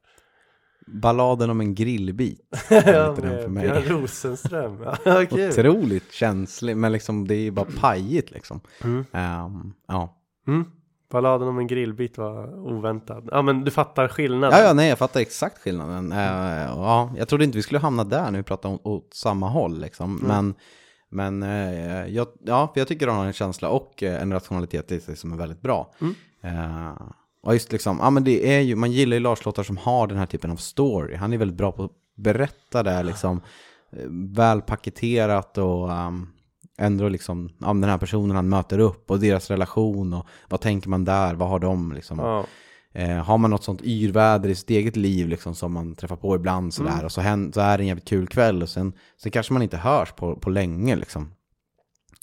[0.87, 2.41] Balladen om en grillbit.
[2.69, 3.63] lite den för mig.
[3.63, 4.85] Björn Rosenström.
[5.05, 5.49] Ja, kul.
[5.49, 8.59] Otroligt känslig, men liksom det är ju bara pajigt liksom.
[8.83, 9.05] Mm.
[9.11, 10.21] Ehm, ja.
[10.47, 10.65] Mm.
[11.15, 13.29] Balladen om en grillbit var oväntad.
[13.31, 14.59] Ja men du fattar skillnaden.
[14.59, 16.11] ja, ja, nej, jag fattar exakt skillnaden.
[16.11, 19.49] Eh, ja, jag trodde inte vi skulle hamna där när vi pratar om, åt samma
[19.49, 20.17] håll liksom.
[20.17, 20.27] Mm.
[20.27, 20.55] Men,
[21.09, 24.99] men eh, jag, ja, jag tycker han har en känsla och eh, en rationalitet i
[24.99, 25.93] sig som är väldigt bra.
[26.01, 26.13] Mm.
[27.43, 30.17] Och just liksom, ja men det är ju, man gillar ju Lars-låtar som har den
[30.17, 31.15] här typen av story.
[31.15, 33.41] Han är väldigt bra på att berätta det liksom,
[34.35, 36.34] väl paketerat och um,
[36.77, 40.89] ändå liksom, ja, den här personen han möter upp och deras relation och vad tänker
[40.89, 42.19] man där, vad har de liksom.
[42.19, 42.45] Ja.
[42.93, 46.35] Eh, har man något sånt yrväder i sitt eget liv liksom, som man träffar på
[46.35, 47.05] ibland sådär Mm.
[47.05, 49.61] och så, hän- så är det en jävligt kul kväll och sen, sen kanske man
[49.61, 51.31] inte hörs på, på länge liksom.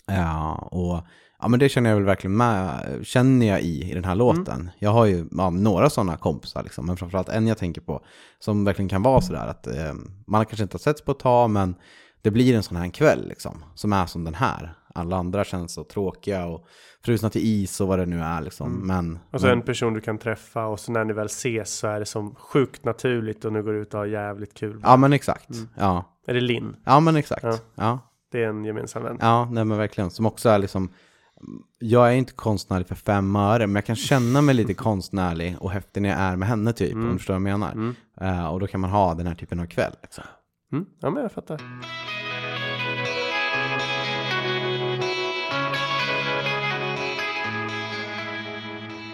[0.07, 1.01] Ja, och
[1.41, 4.71] ja, men det känner jag väl verkligen med, känner jag i, i den här låten.
[4.79, 8.01] Jag har ju ja, några sådana kompisar liksom, men framförallt en jag tänker på
[8.39, 9.95] som verkligen kan vara sådär att eh,
[10.27, 11.75] man kanske inte har setts på ett tag men
[12.23, 14.75] det blir en sån här kväll liksom, som är som den här.
[14.95, 16.67] Alla andra känns så tråkiga och
[17.05, 18.87] frusna till is och vad det nu är liksom.
[18.87, 21.71] Men, Och så men en person du kan träffa och så när ni väl ses
[21.75, 24.81] så är det som sjukt naturligt och nu går du ut och har jävligt kul.
[24.85, 25.49] Ja men exakt.
[25.77, 26.05] Ja.
[26.27, 26.77] Är det Linn?
[26.85, 27.43] ja men exakt.
[27.43, 27.59] Ja.
[27.75, 27.99] Ja.
[28.33, 29.19] Det är en gemensam vän.
[29.21, 30.11] ja, nej men verkligen.
[30.11, 30.93] Som också är liksom,
[31.79, 35.71] jag är inte konstnärlig för fem öre, men jag kan känna mig lite konstnärlig och
[35.71, 37.95] häftig när jag är med henne typ, om du förstår vad jag menar.
[38.21, 39.93] Eh, och då kan man ha den här typen av kväll.
[40.03, 40.25] Liksom.
[40.73, 40.87] Mm.
[41.01, 41.57] Ja men jag fattar.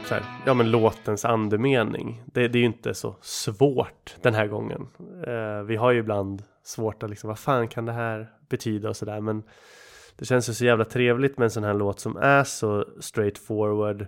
[0.05, 2.23] Så här, ja men låtens andemening.
[2.27, 4.88] Det, det är ju inte så svårt den här gången.
[5.27, 8.97] Eh, vi har ju ibland svårt att liksom, vad fan kan det här betyda och
[8.97, 9.21] sådär.
[9.21, 9.42] Men
[10.16, 14.07] det känns ju så jävla trevligt med en sån här låt som är så straightforward.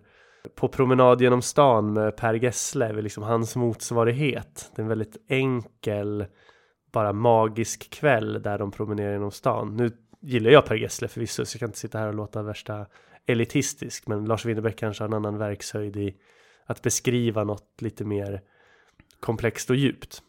[0.54, 4.70] På promenad genom stan med Per Gessle är liksom hans motsvarighet.
[4.76, 6.26] Det är en väldigt enkel,
[6.92, 9.76] bara magisk kväll där de promenerar genom stan.
[9.76, 12.86] Nu gillar jag Per Gessle förvisso, så jag kan inte sitta här och låta värsta
[13.26, 14.06] elitistisk.
[14.06, 16.16] Men Lars Winnerbäck kanske har en annan verkshöjd i
[16.66, 18.40] att beskriva något lite mer
[19.20, 20.22] komplext och djupt.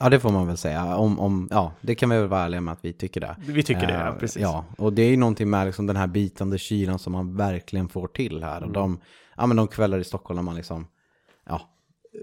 [0.00, 0.96] Ja, det får man väl säga.
[0.96, 3.36] Om, om, ja, det kan vi väl vara ärliga med att vi tycker det.
[3.38, 4.42] Vi tycker det, ja, Eh, precis.
[4.42, 7.88] Ja, och det är ju någonting med liksom den här bitande kylan som man verkligen
[7.88, 8.56] får till här.
[8.56, 8.68] Mm.
[8.68, 9.00] Och de,
[9.36, 10.86] ja, men de kvällar i Stockholm när man liksom,
[11.46, 11.73] ja,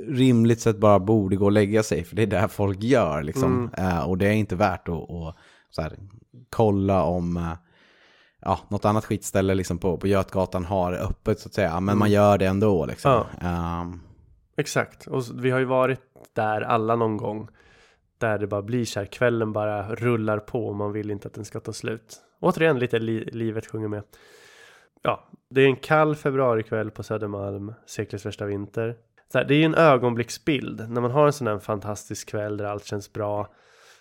[0.08, 2.04] rimligt sett bara borde gå och lägga sig.
[2.04, 3.72] För det är där folk gör liksom.
[3.78, 3.90] Mm.
[3.90, 5.36] Eh, och det är inte värt att, att
[5.78, 5.98] här,
[6.50, 7.54] kolla om eh,
[8.42, 11.80] ja, något annat skitställe liksom på, på Götgatan har öppet så att säga.
[11.80, 13.12] Men man gör det ändå liksom.
[13.12, 13.26] Mm.
[13.42, 13.48] Ja.
[13.48, 14.00] Ehm,
[14.58, 16.00] Exakt, och vi har ju varit
[16.34, 17.48] där alla någon gång.
[18.18, 21.34] Där det bara blir så här, kvällen bara rullar på och man vill inte att
[21.34, 22.22] den ska ta slut.
[22.40, 24.04] Återigen lite li livet sjunger med.
[25.02, 28.96] ja, det är en kall februarikväll på Södermalm, seklets värsta vinter.
[29.32, 32.58] Så här, det är ju en ögonblicksbild när man har en sån här fantastisk kväll
[32.58, 33.54] där allt känns bra.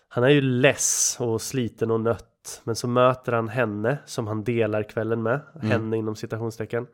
[0.08, 4.44] Han är ju less och sliten och nött, men så möter han henne som han
[4.44, 6.86] delar kvällen med, henne inom citationstecken.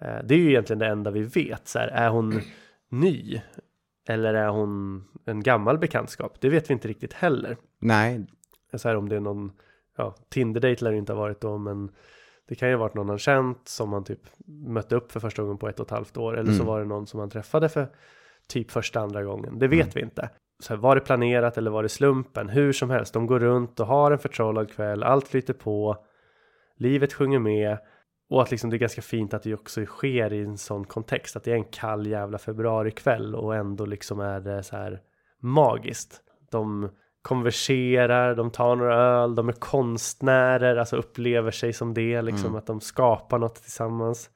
[0.00, 1.68] Eh, Det är ju egentligen det enda vi vet.
[1.68, 2.40] Så här, är hon
[2.90, 3.40] ny?
[4.08, 6.40] Eller är hon en gammal bekantskap?
[6.40, 7.56] Det vet vi inte riktigt heller.
[7.80, 8.26] Nej,
[8.76, 9.52] Så här, om det är någon,
[9.96, 11.90] ja, Tinder-date lär det inte ha varit då, men
[12.48, 15.42] det kan ju ha varit någon han känt som han typ mötte upp för första
[15.42, 16.38] gången på ett och ett halvt år.
[16.38, 17.88] Eller så var det någon som han träffade för
[18.48, 19.58] typ första, andra gången.
[19.58, 20.30] Det vet vi inte.
[20.58, 22.48] Så här, var det planerat eller var det slumpen?
[22.48, 25.96] Hur som helst, de går runt och har en förtrollad kväll, allt flyter på,
[26.76, 27.78] livet sjunger med.
[28.28, 31.36] Och att liksom det är ganska fint att det också sker i en sån kontext.
[31.36, 35.00] Att det är en kall jävla februarikväll och ändå liksom är det så här
[35.40, 36.22] magiskt.
[36.50, 36.90] De
[37.26, 42.66] konverserar, de tar några öl, de är konstnärer, alltså upplever sig som det, liksom att
[42.66, 44.30] de skapar något tillsammans.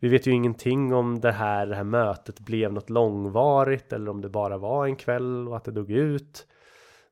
[0.00, 4.20] Vi vet ju ingenting om det här, det här mötet blev något långvarigt eller om
[4.20, 6.46] det bara var en kväll och att det dog ut.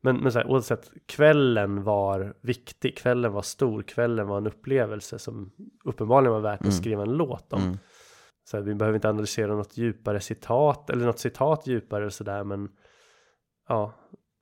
[0.01, 5.19] Men, men så här, oavsett, kvällen var viktig, kvällen var stor, kvällen var en upplevelse
[5.19, 5.51] som
[5.85, 7.79] uppenbarligen var värt att skriva en låt om.
[8.45, 12.45] Så här, vi behöver inte analysera något djupare citat eller något citat djupare och sådär
[12.45, 12.69] men
[13.69, 13.95] ja,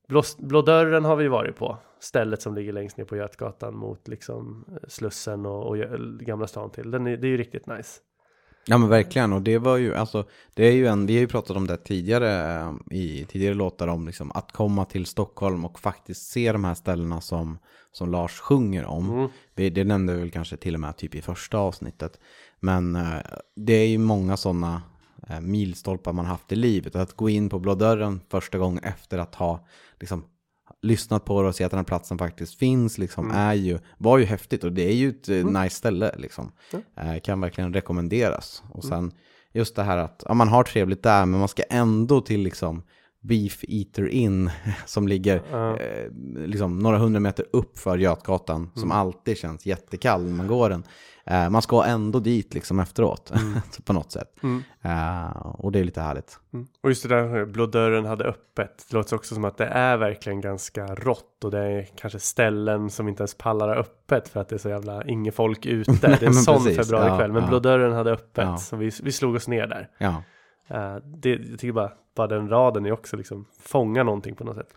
[0.08, 1.78] Blå, Blå dörren har vi varit på.
[2.00, 5.78] Stället som ligger längst ner på Götgatan mot liksom eh, Slussen och, och
[6.20, 6.90] Gamla stan till.
[6.90, 8.00] Den är, det är ju riktigt nice.
[8.68, 11.26] Ja men verkligen och det var ju alltså det är ju en, vi har ju
[11.26, 15.78] pratat om det tidigare eh, i tidigare låtar om liksom att komma till Stockholm och
[15.78, 17.58] faktiskt se de här ställena som,
[17.92, 19.30] som Lars sjunger om.
[19.54, 22.20] Vi, det nämnde vi väl kanske till och med typ i första avsnittet.
[22.60, 23.18] Men eh,
[23.56, 24.82] det är ju många sådana
[25.40, 26.96] milstolpar man haft i livet.
[26.96, 29.66] Att gå in på Blå dörren första gången efter att ha
[30.00, 30.24] liksom
[30.82, 34.18] lyssnat på det och se att den här platsen faktiskt finns liksom är ju, var
[34.18, 36.52] ju häftigt och det är ju ett eh, nice ställe liksom.
[36.96, 38.62] Eh, kan verkligen rekommenderas.
[38.72, 39.12] Och sen
[39.52, 42.82] just det här att ja, man har trevligt där men man ska ändå till liksom
[43.20, 44.50] Beef Eater Inn
[44.86, 46.10] som ligger eh,
[46.46, 50.84] liksom några hundra meter upp för Götgatan som alltid känns jättekall när man går den.
[51.26, 53.32] Eh, man ska ändå dit liksom efteråt
[53.84, 54.28] på något sätt.
[54.82, 56.38] Eh, och det är lite härligt.
[56.82, 58.86] Och just det där Blå dörren hade öppet.
[58.90, 62.90] Det låter också som att det är verkligen ganska rått och det är kanske ställen
[62.90, 65.92] som inte ens pallar öppet för att det är så jävla inget folk ute.
[66.00, 67.30] Det är en sån februarikväll.
[67.30, 67.48] Ja, men ja.
[67.48, 68.56] Blå dörren hade öppet Ja.
[68.56, 69.90] så vi, vi slog oss ner där.
[69.98, 70.22] Ja.
[70.68, 74.56] Eh, det, jag tycker bara, bara den raden är också liksom fånga någonting på något
[74.56, 74.68] sätt.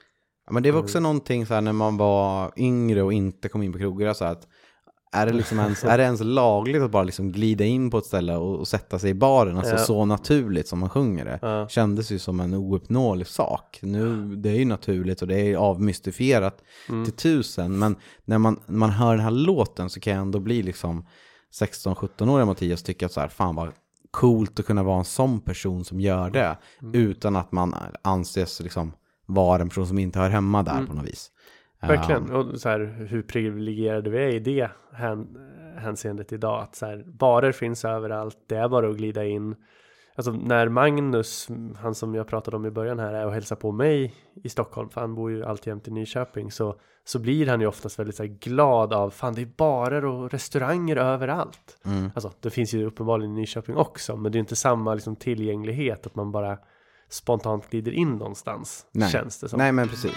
[0.48, 3.64] Ja, men det var också någonting så här när man var yngre och inte kom
[3.64, 4.48] in på krogar så att
[5.12, 8.06] är det, liksom ens, är det ens lagligt att bara liksom glida in på ett
[8.06, 9.58] ställe och, och sätta sig i baren?
[9.58, 9.78] Alltså Ja.
[9.78, 11.39] så naturligt som man sjunger det.
[11.41, 11.67] Ja.
[11.69, 13.80] Kändes ju som en ouppnåelig sak.
[13.82, 17.06] Nu, det är ju naturligt och det är avmystifierat Mm.
[17.06, 17.80] till tusen.
[17.80, 17.95] Men
[18.26, 21.06] när man, när man hör den här låten så kan jag ändå bli liksom
[21.62, 23.69] 16-17-åriga Mattias tycka att så här, fan vad
[24.12, 26.58] coolt att kunna vara en sån person som gör det.
[26.82, 26.95] Mm.
[26.95, 28.91] Utan att man anses liksom
[29.26, 31.32] vara en person som inte hör hemma där på något vis.
[31.82, 31.96] Mm.
[31.96, 32.32] Verkligen.
[32.32, 35.38] Och så här, hur privilegierade vi är i det hän,
[35.78, 36.62] hänseendet idag.
[36.63, 38.38] Att så här, barer finns överallt.
[38.48, 39.56] Det är bara att glida in.
[40.15, 41.48] Alltså när Magnus,
[41.82, 44.89] han som jag pratade om i början här, är och hälsar på mig i Stockholm,
[44.89, 48.24] för han bor ju alltjämt i Nyköping, så, så blir han ju oftast väldigt så
[48.24, 51.78] här, glad av, fan det är barer och restauranger överallt.
[52.13, 56.06] Alltså det finns ju uppenbarligen i Nyköping också, men det är inte samma liksom, tillgänglighet
[56.06, 56.58] att man bara
[57.10, 59.10] spontant glider in någonstans, Nej.
[59.10, 59.58] känns det som.
[59.58, 60.15] Nej men precis.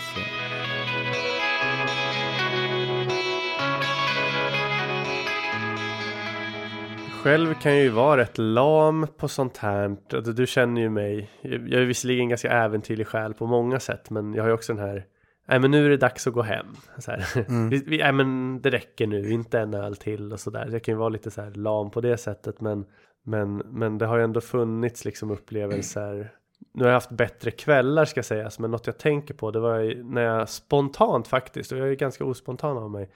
[7.23, 9.97] Själv kan ju vara rätt lam på sånt här.
[10.13, 11.31] Alltså, Du känner ju mig.
[11.43, 14.11] Jag är visserligen ganska äventyrlig själ på många sätt.
[14.11, 15.07] Men jag har ju också den här.
[15.49, 16.67] Nej men nu är det dags att gå hem.
[16.99, 17.45] Så här.
[17.71, 19.31] Vi, vi, nej men det räcker nu.
[19.31, 20.69] Inte en öl till och sådär.
[20.73, 22.61] Jag kan ju vara lite så här lam på det sättet.
[22.61, 22.85] Men,
[23.25, 26.33] men, men det har ju ändå funnits liksom upplevelser.
[26.75, 28.59] Nu har jag haft bättre kvällar ska sägas.
[28.59, 31.73] Men något jag tänker på det var när jag spontant faktiskt.
[31.73, 33.11] Och jag är ganska ospontan av mig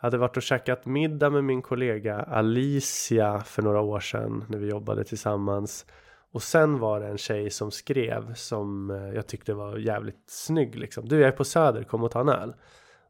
[0.00, 4.68] hade varit och käkat middag med min kollega Alicia för några år sedan när vi
[4.70, 5.86] jobbade tillsammans.
[6.32, 10.74] Och sen var det en tjej som skrev som eh, jag tyckte var jävligt snygg
[10.78, 11.08] liksom.
[11.08, 12.54] Du jag är på Söder, kom och ta en öl.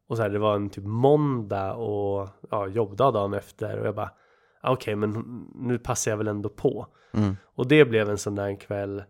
[0.09, 3.95] Och så här, det var en typ måndag och ja, jobbdag dagen efter och jag
[3.95, 4.11] bara
[4.61, 6.86] "Ah, okej men nu passar jag väl ändå på.
[7.55, 9.03] Och det blev en sån där en kväll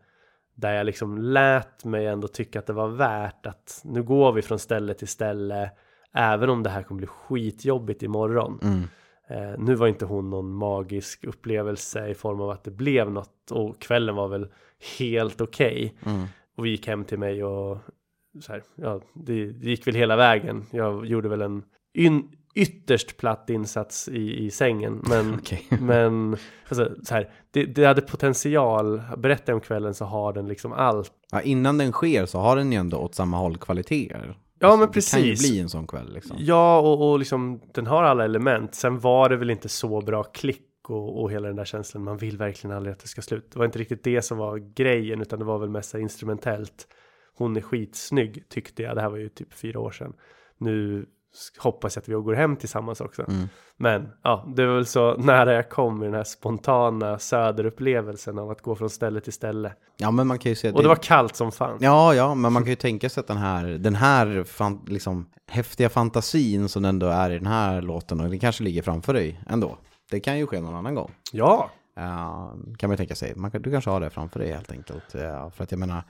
[0.54, 4.42] där jag liksom lät mig ändå tycka att det var värt att nu går vi
[4.42, 5.70] från ställe till ställe
[6.18, 8.58] även om det här kommer bli skitjobbigt imorgon.
[9.28, 13.50] Eh, nu var inte hon någon magisk upplevelse i form av att det blev något
[13.50, 14.48] och kvällen var väl
[14.98, 15.94] helt okej.
[16.56, 17.78] Och vi gick hem till mig och
[18.40, 20.64] så här, ja, det, det gick väl hela vägen.
[20.70, 21.62] Jag gjorde väl en
[21.94, 25.02] yn, ytterst platt insats i, i sängen.
[25.08, 25.66] Men, Okej.
[25.80, 26.36] men
[26.68, 29.02] alltså, så här, det, det hade potential.
[29.16, 31.12] Berätta om kvällen så har den liksom allt.
[31.30, 34.36] Ja, innan den sker så har den ju ändå åt samma håll kvaliteter.
[34.58, 35.50] Ja, men Det kan ju precis.
[35.50, 36.36] bli en sån kväll liksom.
[36.38, 38.74] Ja, och, och liksom den har alla element.
[38.74, 42.04] Sen var det väl inte så bra klick och, och hela den där känslan.
[42.04, 43.46] Man vill verkligen aldrig att det ska sluta.
[43.52, 46.86] Det var inte riktigt det som var grejen, utan det var väl mest instrumentellt.
[47.34, 48.96] Hon är skitsnygg tyckte jag.
[48.96, 50.12] Det här var ju typ fyra år sedan.
[50.58, 51.06] Nu
[51.58, 53.24] hoppas jag att vi går hem tillsammans också.
[53.76, 58.50] Men ja, det var väl så nära jag kom i den här spontana söderupplevelsen av
[58.50, 59.72] att gå från ställe till ställe.
[59.96, 61.78] Ja, men man kan ju se Och det var kallt som fan.
[61.80, 65.30] Ja, ja, men man kan ju tänka sig att den här, den här fan, liksom,
[65.46, 69.40] häftiga fantasin som ändå är i den här låten, och den kanske ligger framför dig
[69.46, 69.78] ändå.
[70.10, 71.14] Det kan ju ske någon annan gång.
[71.32, 73.34] Ja, Ja, kan man ju tänka sig.
[73.36, 75.14] Man du kanske har det framför dig helt enkelt.
[75.14, 76.02] Ja, för att jag menar,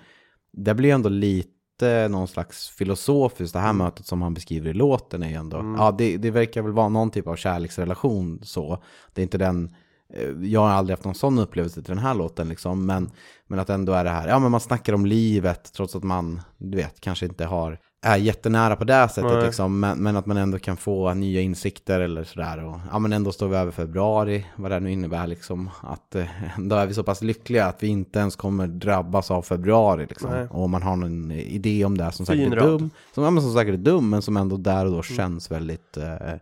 [0.53, 1.51] det blir ändå lite
[1.87, 5.95] någon slags filosofiskt, det här mötet som han beskriver i låten är ju ändå, ja
[5.99, 8.83] det, det verkar väl vara någon typ av kärleksrelation så.
[9.15, 9.75] Det är inte den,
[10.15, 13.11] eh, jag har aldrig haft någon sån upplevelse till den här låten liksom, men,
[13.47, 16.41] men att ändå är det här, ja men man snackar om livet trots att man,
[16.57, 20.37] du vet, kanske inte har, är jättenära på det sättet liksom, men, men att man
[20.37, 22.65] ändå kan få nya insikter eller sådär.
[22.65, 26.27] Och, ja men ändå står vi över februari, vad det nu innebär liksom, att eh,
[26.59, 30.49] då är vi så pass lyckliga att vi inte ens kommer drabbas av februari liksom.
[30.51, 32.57] Och man har en idé om det som säkert är.
[32.57, 32.69] Mm.
[32.69, 35.51] dum, som, ja, men som säkert är dum, men som ändå där och då känns
[35.51, 36.37] väldigt eh,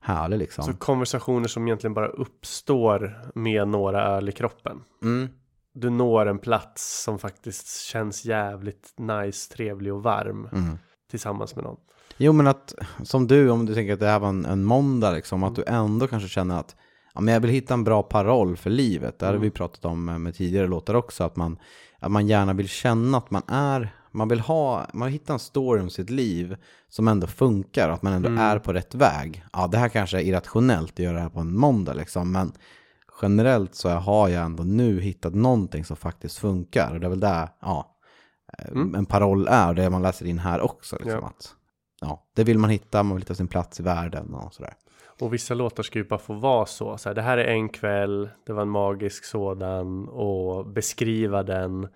[0.00, 0.64] härlig liksom.
[0.64, 4.80] så konversationer som egentligen bara uppstår med några öl i kroppen.
[5.02, 5.28] Mm.
[5.74, 10.78] Du når en plats som faktiskt känns jävligt nice, trevlig och varm Mm.
[11.10, 11.76] tillsammans med någon.
[12.16, 15.10] Jo men att, som du, om du tänker att det här var en, en måndag
[15.10, 16.76] liksom, att du ändå kanske känner att
[17.14, 19.18] ja, men jag vill hitta en bra paroll för livet.
[19.18, 21.58] Det här har vi pratat om med, med tidigare låtar också, att man,
[21.98, 25.38] att man gärna vill känna att man är, man vill ha, man vill hitta en
[25.38, 26.56] story om sitt liv
[26.88, 29.44] som ändå funkar, att man ändå är på rätt väg.
[29.52, 32.52] Ja, det här kanske är irrationellt att göra det här på en måndag liksom, men
[33.22, 36.94] generellt så har jag ändå nu hittat någonting som faktiskt funkar.
[36.94, 37.90] Och det är väl där, ja,
[38.96, 40.96] en paroll är, det man läser in här också.
[40.96, 41.26] Liksom, Ja.
[41.26, 41.54] att,
[42.00, 44.74] ja, det vill man hitta, man vill hitta sin plats i världen och sådär.
[45.20, 46.98] Och vissa låtar ska ju bara få vara så.
[46.98, 51.88] så här, det här är en kväll, det var en magisk sådan och beskriva den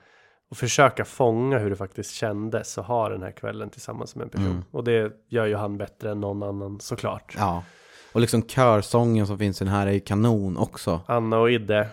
[0.51, 4.31] och försöka fånga hur det faktiskt kändes att ha den här kvällen tillsammans med en
[4.31, 4.64] person.
[4.71, 7.35] Och det gör ju han bättre än någon annan såklart.
[7.39, 7.64] Ja,
[8.12, 11.00] och liksom körsången som finns i den här är ju kanon också.
[11.06, 11.88] Anna och Idde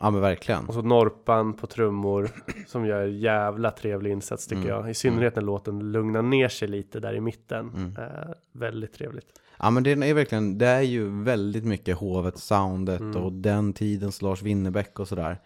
[0.00, 0.66] Ja men verkligen.
[0.66, 2.30] och så Norpan på trummor
[2.66, 4.90] som gör jävla trevlig insats tycker jag.
[4.90, 7.94] I synnerhet när låten lugnar ner sig lite där i mitten.
[7.98, 8.04] Eh,
[8.52, 9.26] väldigt trevligt.
[9.58, 14.42] Ja men det är verkligen, det är ju väldigt mycket hovet-soundet och den tidens Lars
[14.42, 15.38] Winnerbäck och sådär.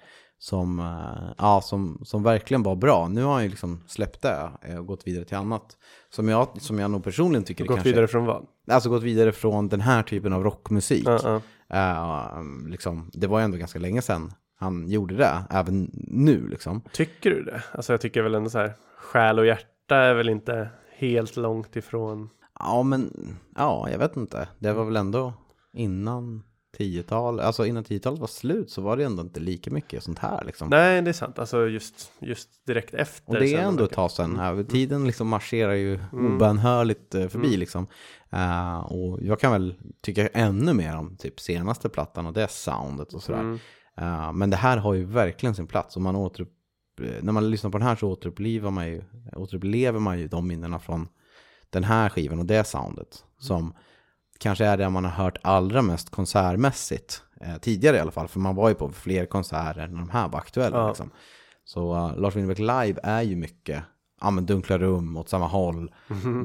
[0.43, 3.09] Som, eh, ja, som, som verkligen var bra.
[3.09, 5.77] Nu har han ju liksom släppt det eh, och gått vidare till annat.
[6.11, 7.91] Som jag, som jag nog personligen tycker Gått kanske...
[7.91, 8.47] vidare från vad?
[8.71, 11.07] Alltså gått vidare från den här typen av rockmusik.
[11.07, 12.39] Ja, ja.
[12.39, 16.83] Eh, liksom, det var ju ändå ganska länge sedan han gjorde det, även nu liksom.
[16.93, 17.63] Tycker du det?
[17.73, 21.77] Alltså jag tycker väl ändå så här, själ och hjärta är väl inte helt långt
[21.77, 22.31] ifrån.
[22.59, 23.11] Ja, men
[23.57, 24.49] ja, jag vet inte.
[24.59, 25.33] Det var väl ändå
[25.73, 26.43] innan
[26.79, 30.45] 10-tal, alltså innan 10-talet var slut så var det ändå inte lika mycket sånt här
[30.45, 30.69] liksom.
[30.69, 31.39] Nej, det är sant.
[31.39, 33.33] Alltså just, just direkt efter.
[33.33, 34.59] Och det är ändå ett tag sedan.
[34.59, 37.87] Äh, Tiden liksom marscherar ju obönhörligt eh, förbi liksom.
[38.31, 43.13] Eh, och jag kan väl tycka ännu mer om typ senaste plattan och det soundet
[43.13, 43.59] och sådär.
[43.97, 45.97] Eh, men det här har ju verkligen sin plats.
[45.97, 46.53] Och man återupp,
[47.21, 49.03] när man lyssnar på den här så återupplever man ju,
[49.37, 51.09] återupplever man ju de minnena från
[51.71, 53.25] den här skivan och det soundet.
[53.39, 53.75] Som
[54.43, 57.23] kanske är det man har hört allra mest konsertmässigt.
[57.41, 60.29] Eh, tidigare i alla fall, för man var ju på fler konserter när de här
[60.29, 60.79] var aktuella.
[60.79, 60.89] Ja.
[60.89, 61.11] Liksom.
[61.65, 63.83] Så uh, Lars Winnerbäck live är ju mycket,
[64.21, 65.95] ja men dunkla rum åt samma håll.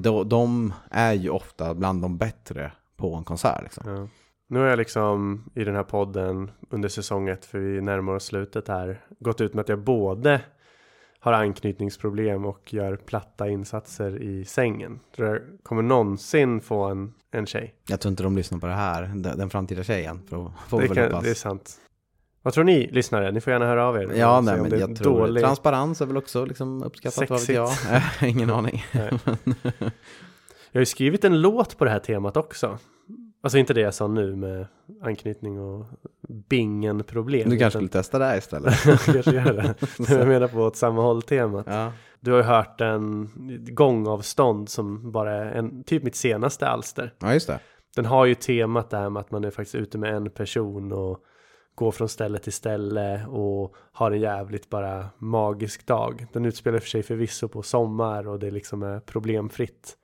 [0.02, 3.90] De, de är ju ofta bland de bättre på en konsert liksom.
[3.90, 4.08] Ja.
[4.50, 8.26] Nu har jag liksom i den här podden under säsong ett, för vi närmar oss
[8.26, 10.42] slutet här, gått ut med att jag både
[11.28, 15.00] har anknytningsproblem och gör platta insatser i sängen.
[15.16, 17.74] Tror jag kommer någonsin få en, en tjej.
[17.88, 20.22] Jag tror inte de lyssnar på det här, den, den framtida tjejen.
[20.30, 21.78] Får, får Det, kan, det är sant.
[22.42, 23.32] Vad tror ni lyssnare?
[23.32, 24.12] Ni får gärna höra av er.
[24.16, 27.70] Ja, nej, men jag tror dålig- transparens är väl också liksom uppskattat, vad vet jag.
[27.70, 28.22] Sexigt.
[28.24, 28.86] Ingen aning.
[30.72, 32.78] Jag har ju skrivit en låt på det här temat också.
[33.42, 34.68] Alltså inte det jag sa nu med
[35.02, 35.86] anknytning och
[36.50, 37.50] bingen-problem.
[37.50, 38.74] Du kanske utan- skulle testa det här istället.
[39.06, 39.76] kanske gör det.
[40.10, 41.66] Men jag menar på åt samma håll-temat.
[41.70, 41.92] ja.
[42.20, 43.30] Du har ju hört en
[43.72, 47.14] gångavstånd som bara är en, typ mitt senaste alster.
[47.20, 47.60] ja, just det.
[47.96, 51.24] Den har ju temat där med att man är faktiskt ute med en person och
[51.76, 56.26] går från ställe till ställe och har en jävligt bara magisk dag.
[56.34, 59.98] Den utspelar för sig förvisso på sommar och det liksom är problemfritt.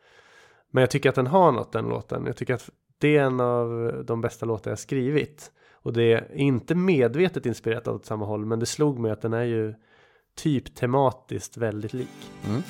[0.71, 2.25] Men jag tycker att den har något den låten.
[2.25, 2.69] Jag tycker att
[3.03, 5.51] det är en av de bästa låtar jag skrivit.
[5.73, 9.33] Och det är inte medvetet inspirerat åt samma håll men det slog mig att den
[9.33, 9.73] är ju
[10.35, 12.31] typ tematiskt väldigt lik.
[12.47, 12.61] Mm.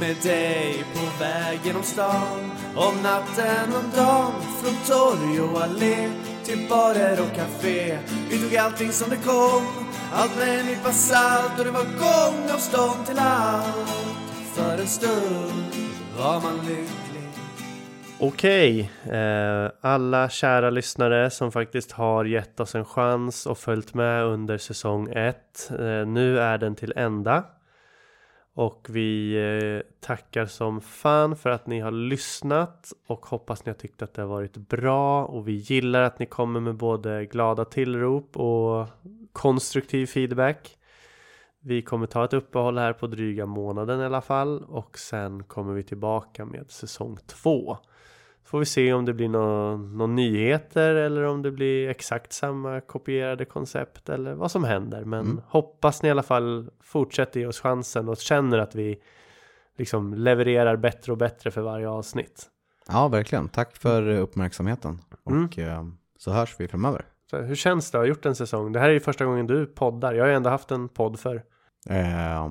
[0.00, 6.10] Med dig på väg genom stan Om natten och dagen Från torg och allé
[6.44, 7.98] Till barer och café
[8.30, 9.62] Vi tog allting som det kom
[10.12, 13.88] Allt med en nypa salt Och det var gångavstånd till allt
[14.54, 15.72] För en stund
[16.18, 17.03] var man lycklig
[18.26, 24.24] Okej, eh, alla kära lyssnare som faktiskt har gett oss en chans och följt med
[24.24, 25.70] under säsong 1.
[25.70, 27.44] Eh, nu är den till ända.
[28.54, 33.76] Och vi eh, tackar som fan för att ni har lyssnat och hoppas ni har
[33.76, 37.64] tyckt att det har varit bra och vi gillar att ni kommer med både glada
[37.64, 38.86] tillrop och
[39.32, 40.78] konstruktiv feedback.
[41.60, 45.74] Vi kommer ta ett uppehåll här på dryga månaden i alla fall och sen kommer
[45.74, 47.78] vi tillbaka med säsong 2
[48.54, 53.44] får vi se om det blir några nyheter eller om det blir exakt samma kopierade
[53.44, 55.04] koncept eller vad som händer.
[55.04, 55.40] Men Mm.
[55.46, 58.96] hoppas ni i alla fall fortsätter ge oss chansen och känner att vi
[59.78, 62.46] liksom levererar bättre och bättre för varje avsnitt.
[62.88, 63.48] Ja, verkligen.
[63.48, 64.98] Tack för uppmärksamheten.
[65.30, 65.44] Mm.
[65.44, 65.84] Och eh,
[66.18, 67.04] så hörs vi framöver.
[67.30, 68.72] Så hur känns det att ha gjort en säsong?
[68.72, 70.14] Det här är ju första gången du poddar.
[70.14, 71.42] Jag har ju ändå haft en podd för.
[71.90, 72.50] Eh,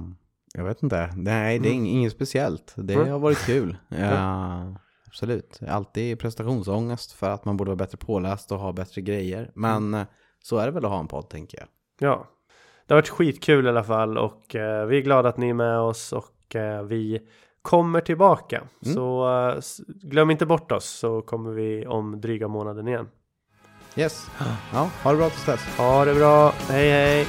[0.54, 1.14] jag vet inte.
[1.16, 2.74] Nej, det är ing- inget speciellt.
[2.78, 3.12] Det Mm.
[3.12, 3.78] har varit kul.
[3.89, 4.72] Eh,
[5.14, 5.59] absolut.
[5.68, 9.51] Alltid prestationsångest för att man borde vara bättre påläst och ha bättre grejer.
[9.55, 9.99] Men Mm.
[9.99, 10.05] eh,
[10.43, 11.68] så är det väl att ha en podd, tänker jag.
[12.09, 12.28] Ja,
[12.88, 15.53] det har varit skitkul i alla fall och eh, vi är glada att ni är
[15.53, 17.20] med oss och eh, vi
[17.61, 18.57] kommer tillbaka.
[18.86, 18.95] Mm.
[18.95, 23.09] Så eh, glöm inte bort oss så kommer vi om dryga månaden igen.
[23.95, 24.28] Yes.
[24.74, 25.78] Ja, ha det bra tills dess.
[25.78, 27.28] Ha det bra, hej hej!